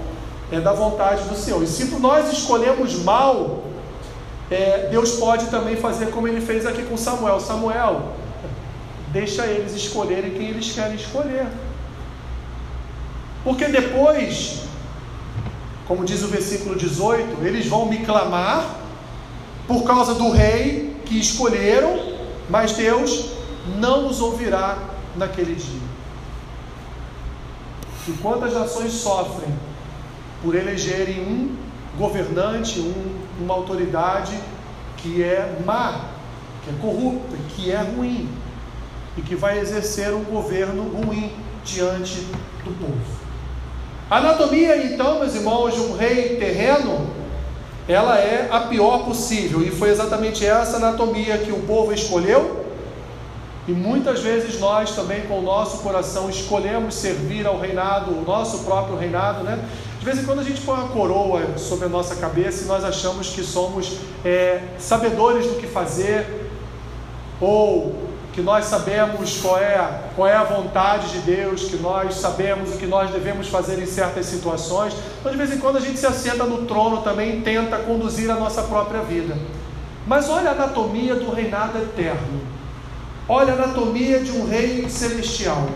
[0.53, 1.61] é da vontade do Senhor.
[1.65, 3.74] E se nós escolhemos mal,
[4.55, 7.41] é, Deus pode também fazer como ele fez aqui com Samuel.
[7.41, 8.13] Samuel,
[9.13, 11.47] deixa eles escolherem quem eles querem escolher.
[13.43, 14.63] Porque depois,
[15.89, 18.77] como diz o versículo 18, eles vão me clamar
[19.67, 22.15] por causa do rei que escolheram,
[22.49, 23.33] mas Deus
[23.79, 24.79] não os ouvirá
[25.17, 25.81] naquele dia.
[28.07, 29.53] E quantas nações sofrem
[30.43, 31.64] por elegerem um
[31.99, 34.39] governante, um, uma autoridade
[34.97, 36.01] que é má,
[36.65, 38.29] que é corrupta, que é ruim
[39.17, 41.33] e que vai exercer um governo ruim
[41.65, 42.27] diante
[42.65, 43.25] do povo.
[44.11, 47.07] A anatomia, então, meus irmãos, de um rei terreno,
[47.89, 52.65] ela é a pior possível, e foi exatamente essa anatomia que o povo escolheu.
[53.67, 58.65] E muitas vezes nós também, com o nosso coração, escolhemos servir ao reinado, o nosso
[58.65, 59.59] próprio reinado, né?
[60.05, 62.85] De vez em quando a gente põe uma coroa sobre a nossa cabeça e nós
[62.85, 66.51] achamos que somos é, sabedores do que fazer,
[67.41, 68.03] ou
[68.35, 72.77] que nós sabemos qual é, qual é a vontade de Deus, que nós sabemos o
[72.77, 74.93] que nós devemos fazer em certas situações.
[75.21, 78.31] Então, de vez em quando, a gente se assenta no trono também e tenta conduzir
[78.31, 79.35] a nossa própria vida.
[80.07, 82.43] Mas olha a anatomia do reinado eterno.
[83.27, 85.67] Olha a anatomia de um rei celestial.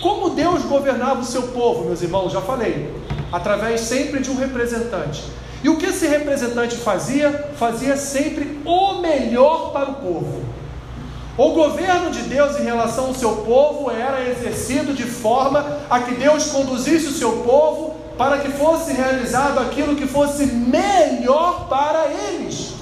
[0.00, 2.94] Como Deus governava o seu povo, meus irmãos, já falei,
[3.32, 5.24] através sempre de um representante.
[5.62, 7.50] E o que esse representante fazia?
[7.56, 10.44] Fazia sempre o melhor para o povo.
[11.36, 16.14] O governo de Deus em relação ao seu povo era exercido de forma a que
[16.14, 22.72] Deus conduzisse o seu povo para que fosse realizado aquilo que fosse melhor para eles.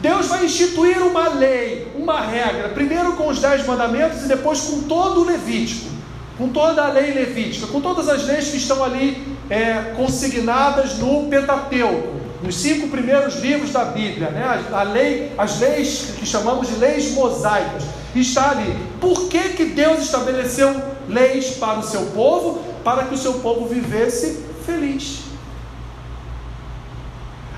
[0.00, 4.82] Deus vai instituir uma lei, uma regra, primeiro com os dez mandamentos e depois com
[4.82, 5.90] todo o Levítico,
[6.38, 11.26] com toda a lei levítica, com todas as leis que estão ali é, consignadas no
[11.28, 12.18] Pentateuco.
[12.42, 14.64] nos cinco primeiros livros da Bíblia, né?
[14.72, 17.82] a, lei, as leis que chamamos de leis mosaicas,
[18.14, 18.76] está ali.
[19.00, 22.62] Por que, que Deus estabeleceu leis para o seu povo?
[22.84, 25.20] Para que o seu povo vivesse feliz.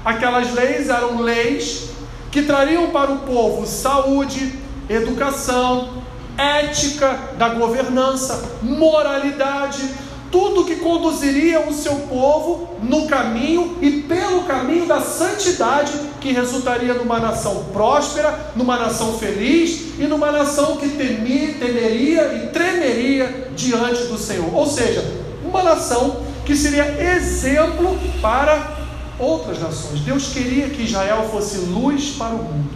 [0.04, 1.90] Aquelas leis eram leis
[2.30, 6.02] que trariam para o povo saúde, educação,
[6.38, 9.82] ética da governança, moralidade,
[10.30, 16.94] tudo que conduziria o seu povo no caminho e pelo caminho da santidade, que resultaria
[16.94, 24.04] numa nação próspera, numa nação feliz e numa nação que temia, temeria e tremeria diante
[24.04, 24.54] do Senhor.
[24.54, 25.04] Ou seja,
[25.44, 28.78] uma nação que seria exemplo para
[29.18, 30.00] outras nações.
[30.00, 32.70] Deus queria que Israel fosse luz para o mundo.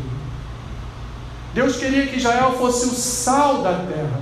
[1.54, 4.20] Deus queria que Israel fosse o sal da terra.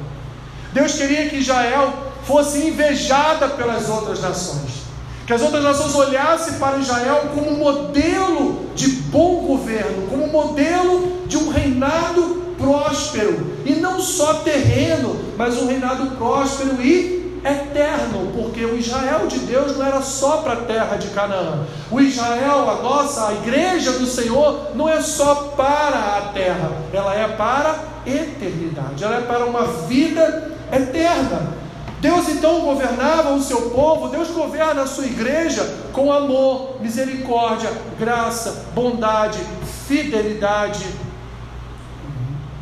[0.73, 4.83] Deus queria que Israel fosse invejada pelas outras nações.
[5.27, 11.37] Que as outras nações olhassem para Israel como modelo de bom governo, como modelo de
[11.37, 18.77] um reinado próspero, e não só terreno, mas um reinado próspero e eterno, porque o
[18.77, 21.65] Israel de Deus não era só para a terra de Canaã.
[21.91, 27.15] O Israel, a nossa, a igreja do Senhor, não é só para a terra, ela
[27.15, 31.62] é para a eternidade, ela é para uma vida eterna.
[32.03, 38.67] Deus então governava o seu povo, Deus governa a sua igreja com amor, misericórdia, graça,
[38.75, 39.39] bondade,
[39.87, 40.85] fidelidade,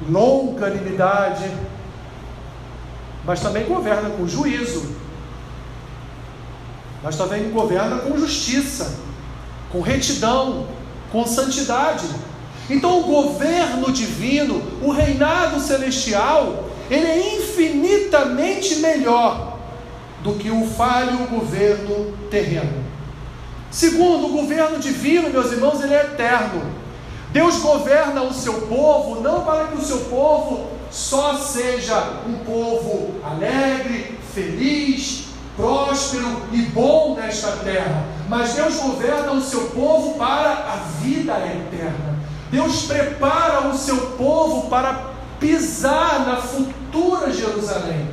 [0.07, 1.51] longanimidade,
[3.24, 4.95] mas também governa com juízo,
[7.03, 8.95] mas também governa com justiça,
[9.72, 10.66] com retidão,
[11.11, 12.07] com santidade.
[12.68, 19.59] Então, o governo divino, o reinado celestial, ele é infinitamente melhor
[20.22, 22.84] do que o falho governo terreno.
[23.70, 26.62] Segundo, o governo divino, meus irmãos, ele é eterno.
[27.32, 33.14] Deus governa o seu povo não para que o seu povo só seja um povo
[33.24, 35.26] alegre, feliz,
[35.57, 42.18] próspero e bom nesta terra, mas Deus governa o seu povo para a vida eterna.
[42.51, 46.80] Deus prepara o seu povo para pisar na futura
[47.32, 48.09] Jerusalém.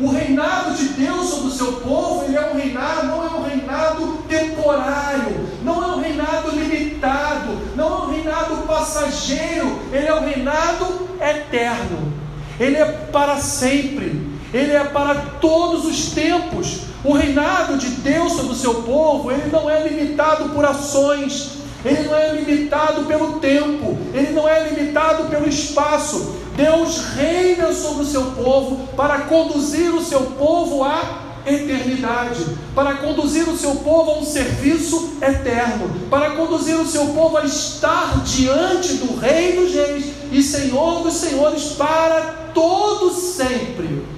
[0.00, 3.42] O reinado de Deus sobre o seu povo, ele é um reinado, não é um
[3.42, 10.24] reinado temporário, não é um reinado limitado, não é um reinado passageiro, ele é um
[10.24, 12.12] reinado eterno.
[12.60, 16.80] Ele é para sempre, ele é para todos os tempos.
[17.04, 21.58] O reinado de Deus sobre o seu povo, ele não é limitado por ações,
[21.88, 26.36] ele não é limitado pelo tempo, ele não é limitado pelo espaço.
[26.56, 33.48] Deus reina sobre o seu povo para conduzir o seu povo à eternidade, para conduzir
[33.48, 38.94] o seu povo a um serviço eterno, para conduzir o seu povo a estar diante
[38.94, 44.17] do Rei dos Reis e Senhor dos Senhores para todo sempre.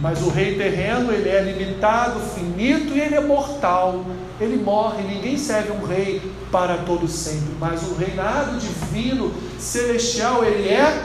[0.00, 4.04] Mas o rei terreno, ele é limitado, finito e ele é mortal.
[4.40, 10.68] Ele morre, ninguém serve um rei para todo sempre, mas o reinado divino, celestial, ele
[10.68, 11.02] é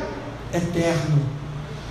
[0.53, 1.19] eterno.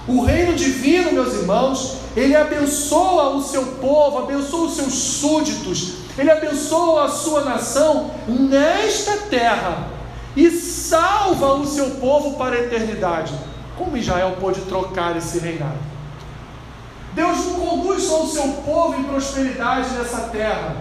[0.08, 6.30] O reino divino, meus irmãos, ele abençoa o seu povo, abençoa os seus súditos, ele
[6.30, 9.88] abençoa a sua nação nesta terra
[10.34, 13.34] e salva o seu povo para a eternidade.
[13.76, 15.93] Como Israel pôde trocar esse reinado?
[17.14, 20.76] Deus não conduz só o seu povo em prosperidade nessa terra,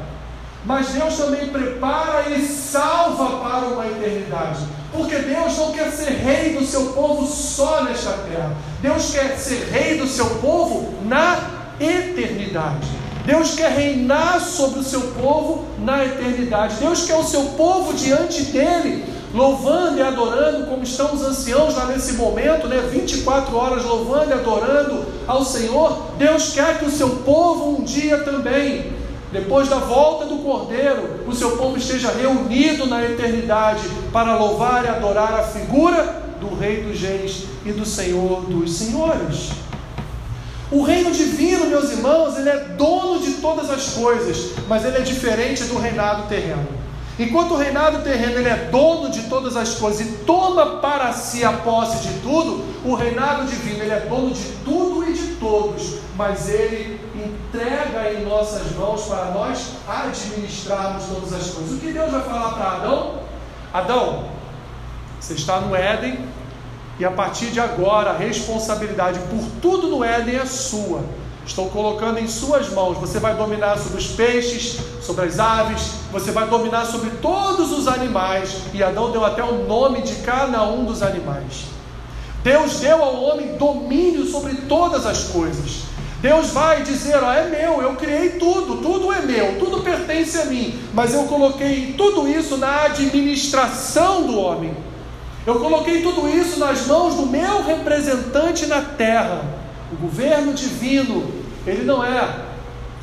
[0.66, 4.60] mas Deus também prepara e salva para uma eternidade.
[4.92, 8.56] Porque Deus não quer ser rei do seu povo só nesta terra.
[8.82, 11.38] Deus quer ser rei do seu povo na
[11.80, 12.88] eternidade.
[13.26, 16.76] Deus quer reinar sobre o seu povo na eternidade.
[16.76, 21.88] Deus quer o seu povo diante dele louvando e adorando, como estão os anciãos lá
[21.88, 22.88] nesse momento, né?
[22.90, 26.12] 24 horas louvando e adorando ao Senhor.
[26.18, 28.94] Deus quer que o seu povo um dia também,
[29.32, 33.82] depois da volta do Cordeiro, o seu povo esteja reunido na eternidade
[34.12, 39.50] para louvar e adorar a figura do Rei dos Reis e do Senhor dos Senhores.
[40.72, 45.02] O reino divino, meus irmãos, ele é dono de todas as coisas, mas ele é
[45.02, 46.83] diferente do reinado terreno.
[47.20, 51.44] Enquanto o reinado terreno ele é dono de todas as coisas e toma para si
[51.44, 56.00] a posse de tudo, o reinado divino ele é dono de tudo e de todos,
[56.16, 61.74] mas ele entrega em nossas mãos para nós administrarmos todas as coisas.
[61.74, 63.20] O que Deus vai falar para Adão?
[63.72, 64.26] Adão,
[65.20, 66.18] você está no Éden
[67.00, 71.04] e a partir de agora a responsabilidade por tudo no Éden é sua.
[71.46, 72.98] Estou colocando em suas mãos.
[72.98, 77.88] Você vai dominar sobre os peixes, sobre as aves, você vai dominar sobre todos os
[77.88, 78.62] animais.
[78.74, 81.66] E Adão deu até o nome de cada um dos animais.
[82.44, 85.84] Deus deu ao homem domínio sobre todas as coisas.
[86.22, 90.46] Deus vai dizer: ó, é meu, eu criei tudo, tudo é meu, tudo pertence a
[90.46, 94.74] mim, mas eu coloquei tudo isso na administração do homem.
[95.46, 99.63] Eu coloquei tudo isso nas mãos do meu representante na terra.
[99.94, 101.32] O governo divino,
[101.68, 102.46] ele não é,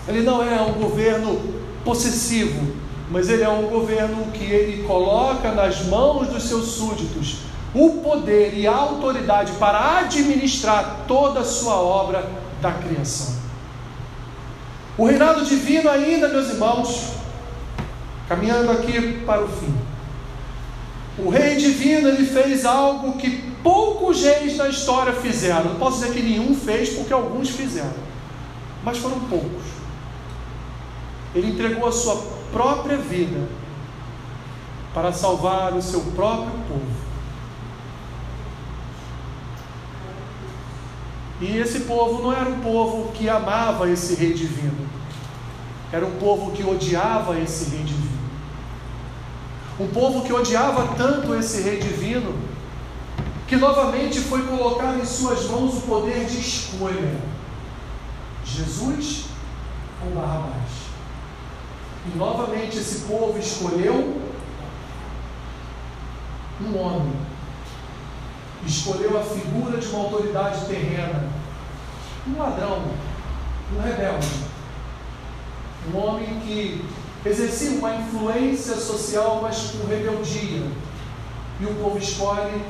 [0.09, 1.41] ele não é um governo
[1.85, 2.75] possessivo,
[3.09, 8.59] mas ele é um governo que ele coloca nas mãos dos seus súditos o poder
[8.59, 12.29] e a autoridade para administrar toda a sua obra
[12.61, 13.37] da criação.
[14.99, 17.13] O reinado divino ainda, meus irmãos,
[18.29, 19.90] caminhando aqui para o fim.
[21.19, 25.71] O rei divino ele fez algo que poucos reis na história fizeram.
[25.71, 27.93] Não posso dizer que nenhum fez, porque alguns fizeram,
[28.83, 29.65] mas foram poucos.
[31.35, 32.17] Ele entregou a sua
[32.53, 33.49] própria vida
[34.93, 37.11] para salvar o seu próprio povo.
[41.41, 44.87] E esse povo não era um povo que amava esse rei divino,
[45.91, 48.10] era um povo que odiava esse rei divino.
[49.81, 52.39] Um povo que odiava tanto esse rei divino,
[53.49, 57.19] que novamente foi colocado em suas mãos o poder de escolha:
[58.45, 59.25] Jesus
[60.05, 60.91] ou Barrabás.
[62.07, 64.21] E novamente esse povo escolheu
[66.61, 67.13] um homem.
[68.67, 71.27] Escolheu a figura de uma autoridade terrena,
[72.29, 72.83] um ladrão,
[73.75, 74.29] um rebelde,
[75.91, 76.85] um homem que
[77.25, 80.63] exercia uma influência social, mas com rebeldia.
[81.61, 82.63] E o povo escolhe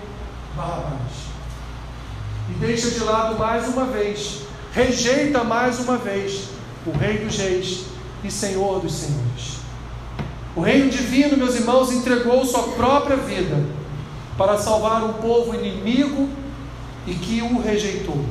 [0.57, 1.31] Barrabás.
[2.51, 4.43] E deixa de lado mais uma vez,
[4.73, 6.49] rejeita mais uma vez
[6.85, 7.85] o Rei dos Reis
[8.25, 9.61] e Senhor dos Senhores.
[10.57, 13.65] O reino divino, meus irmãos, entregou sua própria vida
[14.37, 16.29] para salvar um povo inimigo
[17.07, 18.25] e que o rejeitou.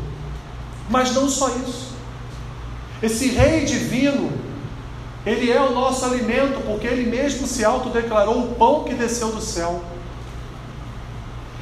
[0.89, 1.93] Mas não só isso.
[3.01, 4.31] Esse rei divino,
[5.25, 9.41] ele é o nosso alimento, porque ele mesmo se autodeclarou o pão que desceu do
[9.41, 9.81] céu.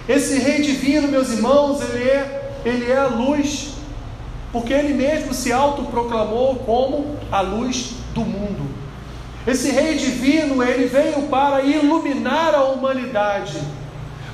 [0.07, 3.73] Esse rei divino, meus irmãos, ele é, ele é a luz,
[4.51, 8.67] porque ele mesmo se autoproclamou como a luz do mundo.
[9.45, 13.59] Esse rei divino, ele veio para iluminar a humanidade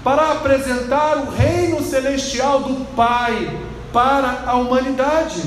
[0.04, 3.58] para apresentar o reino celestial do Pai
[3.94, 5.42] para a humanidade.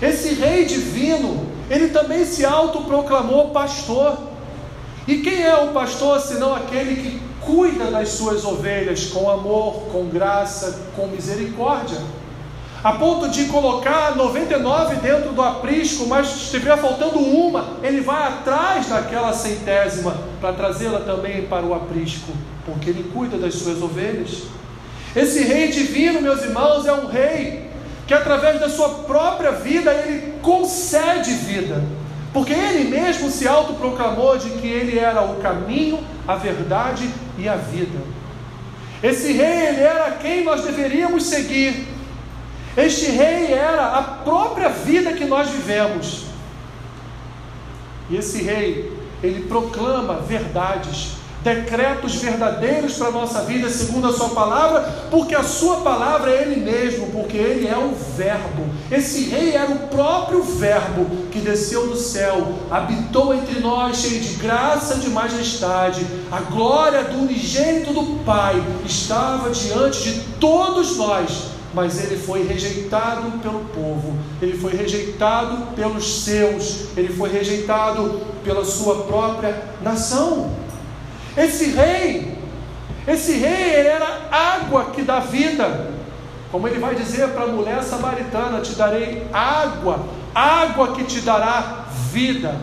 [0.00, 4.18] Esse rei divino, ele também se autoproclamou pastor.
[5.06, 10.06] E quem é o pastor senão aquele que cuida das suas ovelhas com amor, com
[10.06, 11.98] graça, com misericórdia?
[12.82, 18.28] A ponto de colocar 99 dentro do aprisco, mas se estiver faltando uma, ele vai
[18.28, 22.32] atrás daquela centésima para trazê-la também para o aprisco
[22.64, 24.44] porque ele cuida das suas ovelhas.
[25.14, 27.70] Esse rei divino, meus irmãos, é um rei
[28.06, 31.82] que através da sua própria vida ele concede vida.
[32.32, 37.56] Porque ele mesmo se autoproclamou de que ele era o caminho, a verdade e a
[37.56, 37.98] vida.
[39.02, 41.86] Esse rei, ele era quem nós deveríamos seguir.
[42.76, 46.24] Este rei era a própria vida que nós vivemos.
[48.10, 48.92] E esse rei,
[49.22, 51.12] ele proclama verdades
[51.44, 54.80] decretos verdadeiros para a nossa vida, segundo a Sua palavra,
[55.10, 58.64] porque a Sua palavra é Ele mesmo, porque Ele é o Verbo.
[58.90, 64.34] Esse rei era o próprio Verbo que desceu do céu, habitou entre nós, cheio de
[64.36, 66.04] graça, de majestade.
[66.32, 73.38] A glória do unigênito do Pai estava diante de todos nós mas ele foi rejeitado
[73.40, 80.52] pelo povo, ele foi rejeitado pelos seus, ele foi rejeitado pela sua própria nação.
[81.36, 82.38] Esse rei,
[83.06, 85.92] esse rei era água que dá vida.
[86.50, 91.86] Como ele vai dizer para a mulher samaritana: Te darei água, água que te dará
[92.12, 92.54] vida.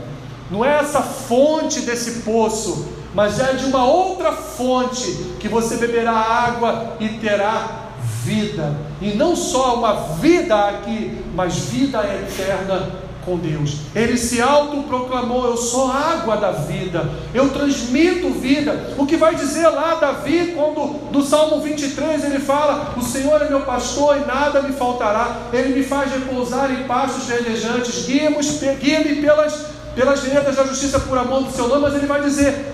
[0.50, 6.12] Não é essa fonte desse poço, mas é de uma outra fonte que você beberá
[6.12, 7.90] água e terá
[8.24, 8.76] vida.
[9.02, 13.78] E não só uma vida aqui, mas vida eterna com Deus.
[13.96, 18.94] Ele se autoproclamou: Eu sou água da vida, eu transmito vida.
[18.98, 23.50] O que vai dizer lá Davi, quando do Salmo 23 ele fala: O Senhor é
[23.50, 29.66] meu pastor e nada me faltará, ele me faz repousar em pastos verdejantes, guia-me pelas,
[29.96, 31.82] pelas veredas da justiça por amor do seu nome.
[31.82, 32.71] Mas ele vai dizer: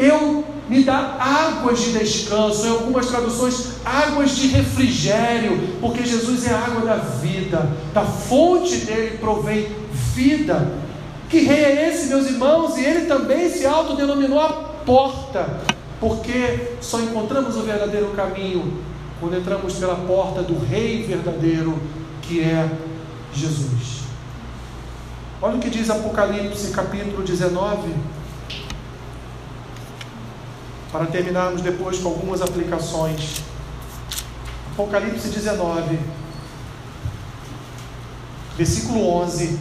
[0.00, 6.54] Eu me dá águas de descanso, em algumas traduções, águas de refrigério, porque Jesus é
[6.54, 9.68] a água da vida, da fonte dele provém
[10.14, 10.72] vida.
[11.28, 12.78] Que rei é esse, meus irmãos?
[12.78, 14.48] E ele também se autodenominou a
[14.86, 15.60] porta,
[16.00, 18.80] porque só encontramos o verdadeiro caminho
[19.20, 21.78] quando entramos pela porta do Rei verdadeiro,
[22.22, 22.70] que é
[23.34, 24.00] Jesus.
[25.42, 27.92] Olha o que diz Apocalipse capítulo 19
[30.90, 33.42] para terminarmos depois com algumas aplicações.
[34.72, 35.98] Apocalipse 19,
[38.56, 39.58] versículo 11.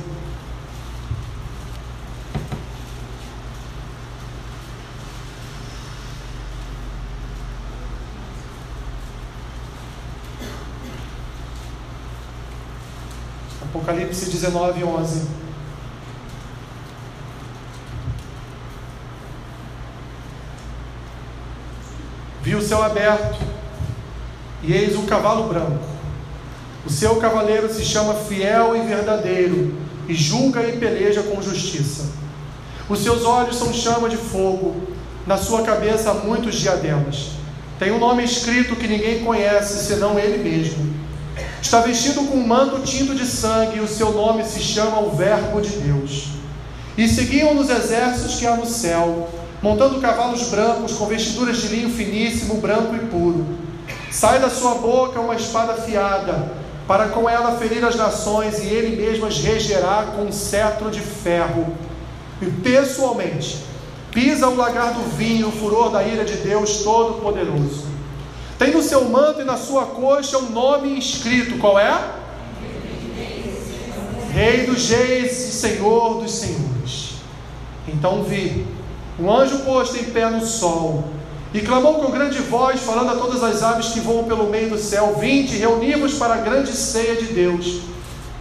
[13.61, 15.48] Apocalipse 19, 11.
[22.41, 23.37] Vi o céu aberto,
[24.63, 25.83] e eis um cavalo branco.
[26.85, 29.75] O seu cavaleiro se chama Fiel e Verdadeiro,
[30.07, 32.05] e julga e peleja com justiça.
[32.87, 34.75] Os seus olhos são chama de fogo,
[35.27, 37.31] na sua cabeça há muitos diademas.
[37.77, 40.93] Tem um nome escrito que ninguém conhece, senão ele mesmo.
[41.61, 45.11] Está vestido com um manto tinto de sangue, e o seu nome se chama o
[45.11, 46.29] Verbo de Deus.
[46.97, 49.29] E seguiam nos exércitos que há no céu
[49.61, 53.45] montando cavalos brancos com vestiduras de linho finíssimo, branco e puro.
[54.11, 56.51] Sai da sua boca uma espada afiada,
[56.87, 60.99] para com ela ferir as nações, e ele mesmo as regerá com um cetro de
[60.99, 61.75] ferro.
[62.41, 63.57] E pessoalmente
[64.11, 67.87] pisa o lagar do vinho, o furor da ira de Deus Todo-Poderoso.
[68.57, 72.19] Tem no seu manto e na sua coxa um nome escrito: qual é?
[74.31, 77.13] Rei dos Reis e Senhor dos Senhores.
[77.87, 78.65] Então vi
[79.19, 81.03] um anjo posto em pé no sol,
[81.53, 84.77] e clamou com grande voz, falando a todas as aves que voam pelo meio do
[84.77, 87.81] céu: Vinde, reunimos para a grande ceia de Deus,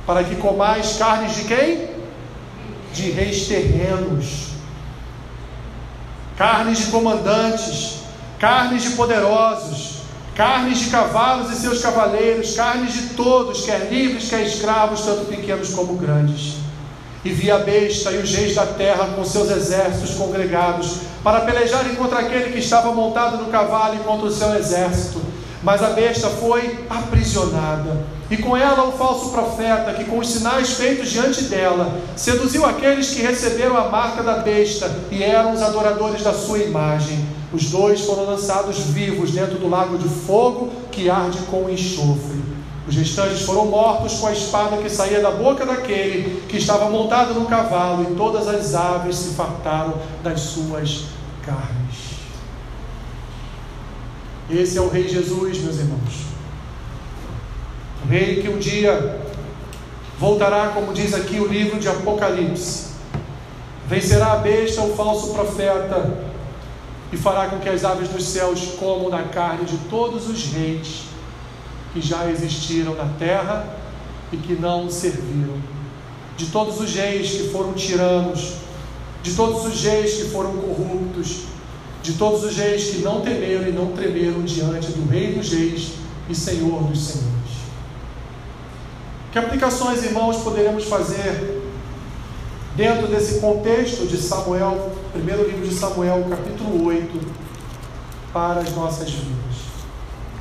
[0.07, 1.89] para que comais carnes de quem?
[2.93, 4.49] De reis terrenos,
[6.37, 8.01] carnes de comandantes,
[8.39, 10.03] carnes de poderosos,
[10.35, 15.71] carnes de cavalos e seus cavaleiros, carnes de todos, quer livres, quer escravos, tanto pequenos
[15.71, 16.58] como grandes
[17.25, 21.95] e vi a besta e os reis da terra com seus exércitos congregados para pelejarem
[21.97, 25.21] contra aquele que estava montado no cavalo e contra o seu exército.
[25.63, 30.75] Mas a besta foi aprisionada, e com ela o falso profeta, que com os sinais
[30.75, 36.23] feitos diante dela, seduziu aqueles que receberam a marca da besta e eram os adoradores
[36.23, 37.27] da sua imagem.
[37.53, 42.48] Os dois foram lançados vivos dentro do lago de fogo que arde com enxofre.
[42.89, 47.35] Os restantes foram mortos com a espada que saía da boca daquele que estava montado
[47.35, 49.93] no cavalo, e todas as aves se fartaram
[50.25, 51.05] das suas
[51.45, 52.19] carnes.
[54.49, 56.29] Esse é o Rei Jesus, meus irmãos.
[58.03, 59.21] O Rei que um dia
[60.19, 62.93] voltará, como diz aqui o livro de Apocalipse,
[63.87, 66.27] vencerá a besta, o falso profeta,
[67.13, 71.08] e fará com que as aves dos céus comam da carne de todos os reis
[71.93, 73.77] que já existiram na terra
[74.33, 75.57] e que não serviram,
[76.37, 78.55] de todos os reis que foram tiranos,
[79.23, 81.45] de todos os reis que foram corruptos,
[82.03, 85.93] de todos os reis que não temeram e não tremeram diante do Rei dos Reis
[86.29, 87.29] e Senhor dos Senhores.
[89.33, 91.61] Que aplicações, irmãos, poderemos fazer
[92.77, 97.21] dentro desse contexto de Samuel, primeiro livro de Samuel, capítulo 8,
[98.33, 99.37] para as nossas vidas?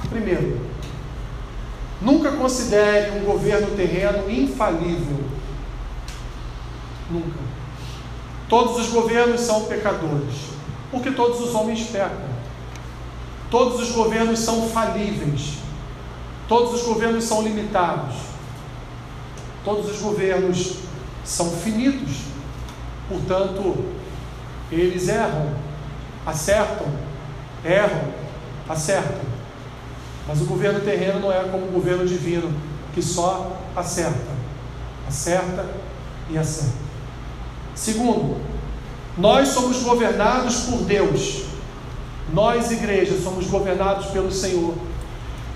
[0.09, 0.59] Primeiro,
[2.01, 5.23] Nunca considere um governo terreno infalível.
[7.09, 7.39] Nunca.
[8.47, 10.35] Todos os governos são pecadores,
[10.91, 12.37] porque todos os homens pecam.
[13.49, 15.57] Todos os governos são falíveis.
[16.47, 18.15] Todos os governos são limitados.
[19.63, 20.77] Todos os governos
[21.25, 22.27] são finitos.
[23.09, 23.85] Portanto,
[24.71, 25.53] eles erram,
[26.25, 26.87] acertam,
[27.63, 28.11] erram,
[28.67, 29.36] acertam.
[30.27, 32.53] Mas o governo terreno não é como o governo divino,
[32.93, 34.35] que só acerta,
[35.07, 35.65] acerta
[36.29, 36.87] e acerta.
[37.73, 38.37] Segundo,
[39.17, 41.43] nós somos governados por Deus.
[42.33, 44.73] Nós, igreja, somos governados pelo Senhor.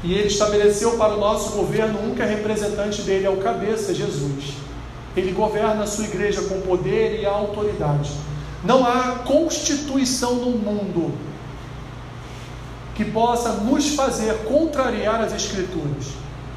[0.04, 3.94] E Ele estabeleceu para o nosso governo um que é representante dele, é o cabeça,
[3.94, 4.54] Jesus.
[5.16, 8.12] Ele governa a sua igreja com poder e autoridade.
[8.64, 11.12] Não há constituição no mundo
[12.96, 16.08] que possa nos fazer contrariar as Escrituras.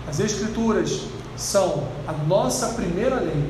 [0.09, 1.03] As Escrituras
[1.37, 3.45] são a nossa primeira lei,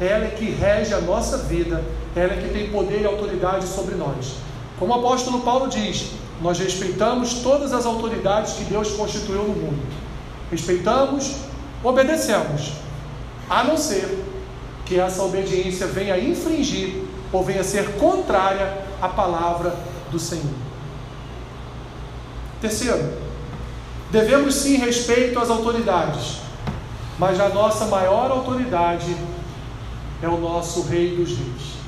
[0.00, 1.82] ela é que rege a nossa vida,
[2.14, 4.34] ela é que tem poder e autoridade sobre nós.
[4.78, 6.10] Como o apóstolo Paulo diz,
[6.40, 9.82] nós respeitamos todas as autoridades que Deus constituiu no mundo.
[10.50, 11.36] Respeitamos,
[11.82, 12.72] obedecemos,
[13.50, 14.24] a não ser
[14.84, 19.74] que essa obediência venha infringir ou venha ser contrária à palavra
[20.10, 20.67] do Senhor.
[22.60, 23.12] Terceiro,
[24.10, 26.38] devemos sim respeito às autoridades,
[27.18, 29.16] mas a nossa maior autoridade
[30.20, 31.78] é o nosso Rei dos Reis.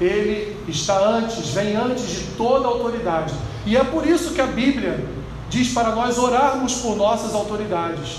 [0.00, 3.34] Ele está antes, vem antes de toda autoridade.
[3.66, 5.04] E é por isso que a Bíblia
[5.50, 8.18] diz para nós orarmos por nossas autoridades.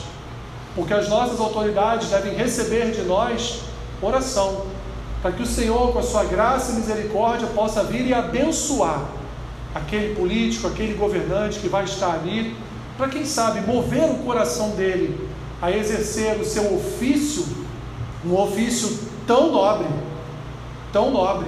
[0.76, 3.62] Porque as nossas autoridades devem receber de nós
[4.02, 4.66] oração,
[5.22, 9.04] para que o Senhor, com a sua graça e misericórdia, possa vir e abençoar
[9.74, 12.56] aquele político, aquele governante que vai estar ali,
[12.98, 15.30] para quem sabe mover o coração dele
[15.62, 17.46] a exercer o seu ofício,
[18.26, 19.88] um ofício tão nobre,
[20.92, 21.48] tão nobre,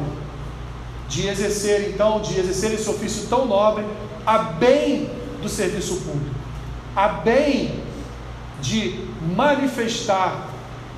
[1.07, 3.85] de exercer então, de exercer esse ofício tão nobre
[4.25, 5.09] a bem
[5.41, 6.35] do serviço público,
[6.95, 7.81] a bem
[8.61, 9.05] de
[9.35, 10.49] manifestar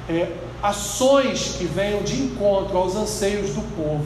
[0.10, 4.06] é, ações que venham de encontro aos anseios do povo,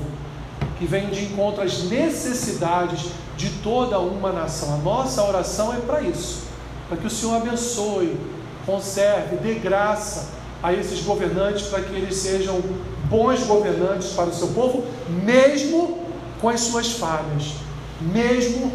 [0.77, 4.75] que venham de encontro às necessidades de toda uma nação.
[4.75, 6.43] A nossa oração é para isso,
[6.87, 8.17] para que o Senhor abençoe,
[8.65, 10.29] conserve, dê graça
[10.61, 12.61] a esses governantes para que eles sejam
[13.05, 14.85] bons governantes para o seu povo,
[15.23, 15.99] mesmo
[16.41, 17.53] com as suas falhas,
[18.01, 18.71] mesmo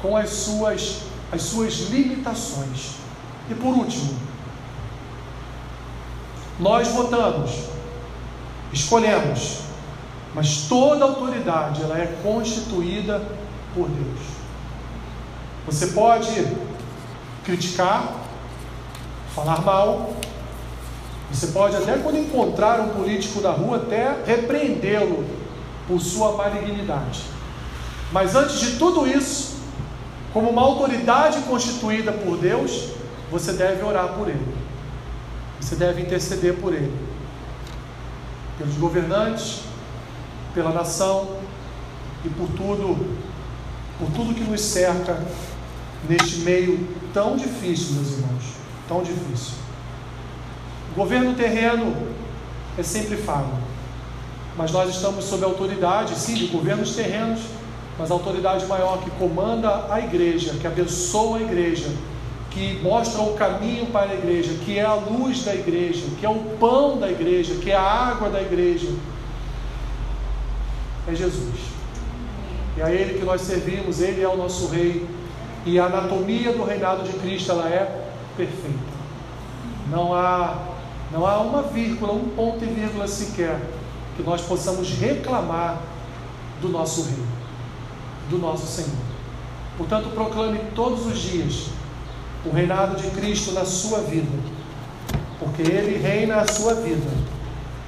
[0.00, 2.92] com as suas, as suas limitações.
[3.48, 4.16] E por último,
[6.58, 7.50] nós votamos,
[8.72, 9.58] escolhemos,
[10.34, 13.22] mas toda autoridade ela é constituída
[13.74, 14.20] por Deus.
[15.66, 16.46] Você pode
[17.44, 18.12] criticar,
[19.34, 20.14] falar mal,
[21.30, 25.24] você pode até quando encontrar um político na rua até repreendê-lo
[25.88, 27.22] por sua malignidade.
[28.10, 29.56] Mas antes de tudo isso,
[30.32, 32.90] como uma autoridade constituída por Deus,
[33.30, 34.54] você deve orar por ele.
[35.60, 36.94] Você deve interceder por ele.
[38.58, 39.60] Pelos governantes,
[40.54, 41.36] pela nação
[42.24, 43.16] e por tudo,
[43.98, 45.22] por tudo que nos cerca
[46.08, 48.44] neste meio tão difícil, meus irmãos,
[48.88, 49.54] tão difícil.
[50.92, 51.94] O governo terreno
[52.78, 53.52] é sempre falho,
[54.56, 57.40] mas nós estamos sob a autoridade, sim, de governos terrenos,
[57.98, 61.90] mas a autoridade maior que comanda a igreja, que abençoa a igreja,
[62.50, 66.28] que mostra o caminho para a igreja, que é a luz da igreja, que é
[66.28, 68.88] o pão da igreja, que é a água da igreja,
[71.08, 71.72] é Jesus.
[72.76, 75.06] E a Ele que nós servimos, Ele é o nosso Rei.
[75.64, 78.92] E a anatomia do reinado de Cristo ela é perfeita.
[79.90, 80.56] Não há,
[81.12, 83.60] não há uma vírgula, um ponto e vírgula sequer
[84.16, 85.80] que nós possamos reclamar
[86.60, 87.24] do nosso Rei,
[88.30, 89.12] do nosso Senhor.
[89.76, 91.66] Portanto, proclame todos os dias
[92.44, 94.32] o reinado de Cristo na sua vida,
[95.38, 97.10] porque Ele reina a sua vida.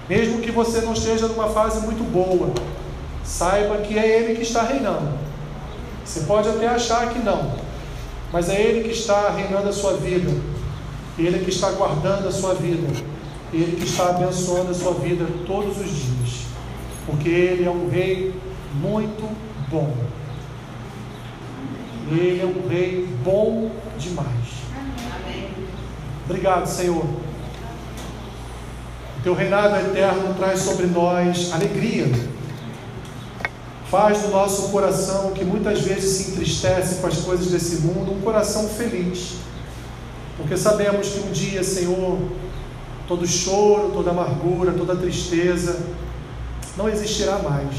[0.08, 2.52] Mesmo que você não esteja numa fase muito boa,
[3.24, 5.18] saiba que é Ele que está reinando.
[6.04, 7.52] Você pode até achar que não,
[8.32, 10.30] mas é Ele que está reinando a sua vida,
[11.18, 12.86] Ele que está guardando a sua vida,
[13.52, 16.44] Ele que está abençoando a sua vida todos os dias,
[17.06, 18.34] porque Ele é um Rei
[18.74, 19.28] muito
[19.70, 19.94] bom.
[22.10, 24.28] Ele é um Rei bom demais.
[26.26, 27.04] Obrigado, Senhor.
[29.22, 32.06] Teu reinado eterno traz sobre nós alegria.
[33.94, 38.20] Faz do nosso coração, que muitas vezes se entristece com as coisas desse mundo, um
[38.22, 39.36] coração feliz.
[40.36, 42.18] Porque sabemos que um dia, Senhor,
[43.06, 45.78] todo choro, toda amargura, toda tristeza
[46.76, 47.70] não existirá mais.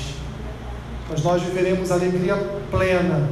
[1.09, 2.37] Mas nós viveremos alegria
[2.71, 3.29] plena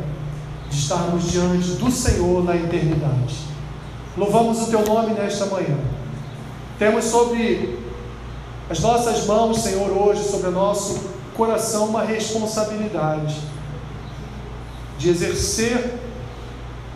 [0.69, 3.45] de estarmos diante do Senhor na eternidade.
[4.17, 5.77] Louvamos o teu nome nesta manhã.
[6.77, 7.79] Temos sobre
[8.69, 13.35] as nossas mãos, Senhor, hoje, sobre o nosso coração, uma responsabilidade
[14.97, 15.95] de exercer,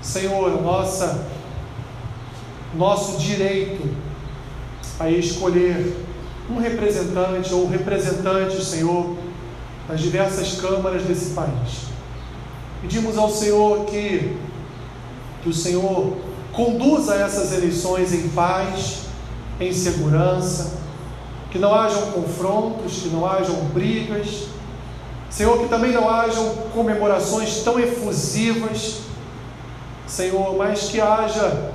[0.02, 1.26] Senhor, nossa,
[2.76, 3.88] nosso direito
[5.00, 5.96] a escolher
[6.50, 9.16] um representante ou representantes, Senhor,
[9.88, 11.88] nas diversas câmaras desse país.
[12.82, 14.38] Pedimos ao Senhor que,
[15.44, 16.16] que o Senhor
[16.54, 19.02] conduza essas eleições em paz,
[19.60, 20.78] em segurança,
[21.52, 24.48] que não hajam confrontos, que não hajam brigas,
[25.30, 29.02] Senhor, que também não hajam comemorações tão efusivas,
[30.06, 31.72] Senhor, mas que haja,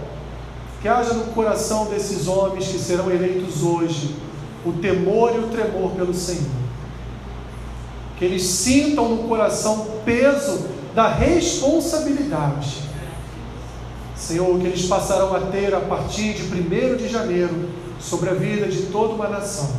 [0.80, 4.16] que haja no coração desses homens que serão eleitos hoje,
[4.64, 6.50] o temor e o tremor pelo Senhor.
[8.18, 12.82] Que eles sintam no coração o peso da responsabilidade.
[14.16, 17.68] Senhor, que eles passarão a ter a partir de 1 de janeiro
[18.02, 19.70] sobre a vida de toda uma nação.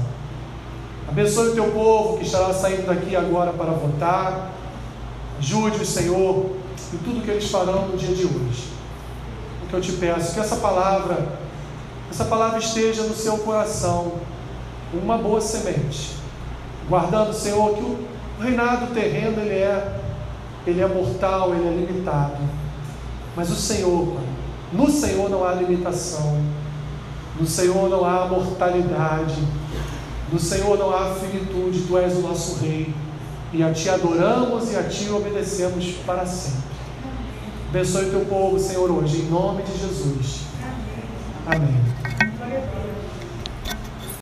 [1.07, 4.51] Abençoe o teu povo que estará saindo daqui agora para votar.
[5.37, 6.55] Ajude o Senhor
[6.93, 8.69] em tudo que eles farão no dia de hoje.
[9.63, 11.37] O que eu te peço, que essa palavra,
[12.09, 14.13] essa palavra esteja no seu coração,
[14.93, 16.15] uma boa semente.
[16.87, 18.07] Guardando, Senhor, que o
[18.39, 19.99] reinado terreno ele é,
[20.65, 22.37] ele é mortal, ele é limitado.
[23.35, 24.17] Mas o Senhor,
[24.71, 26.37] no Senhor não há limitação.
[27.39, 29.41] No Senhor não há mortalidade.
[30.31, 31.85] No Senhor não há finitude.
[31.87, 32.93] Tu és o nosso Rei.
[33.51, 36.73] E a Ti adoramos e a Ti obedecemos para sempre.
[37.69, 40.41] Abençoe o teu povo, Senhor, hoje, em nome de Jesus.
[41.47, 42.22] Amém.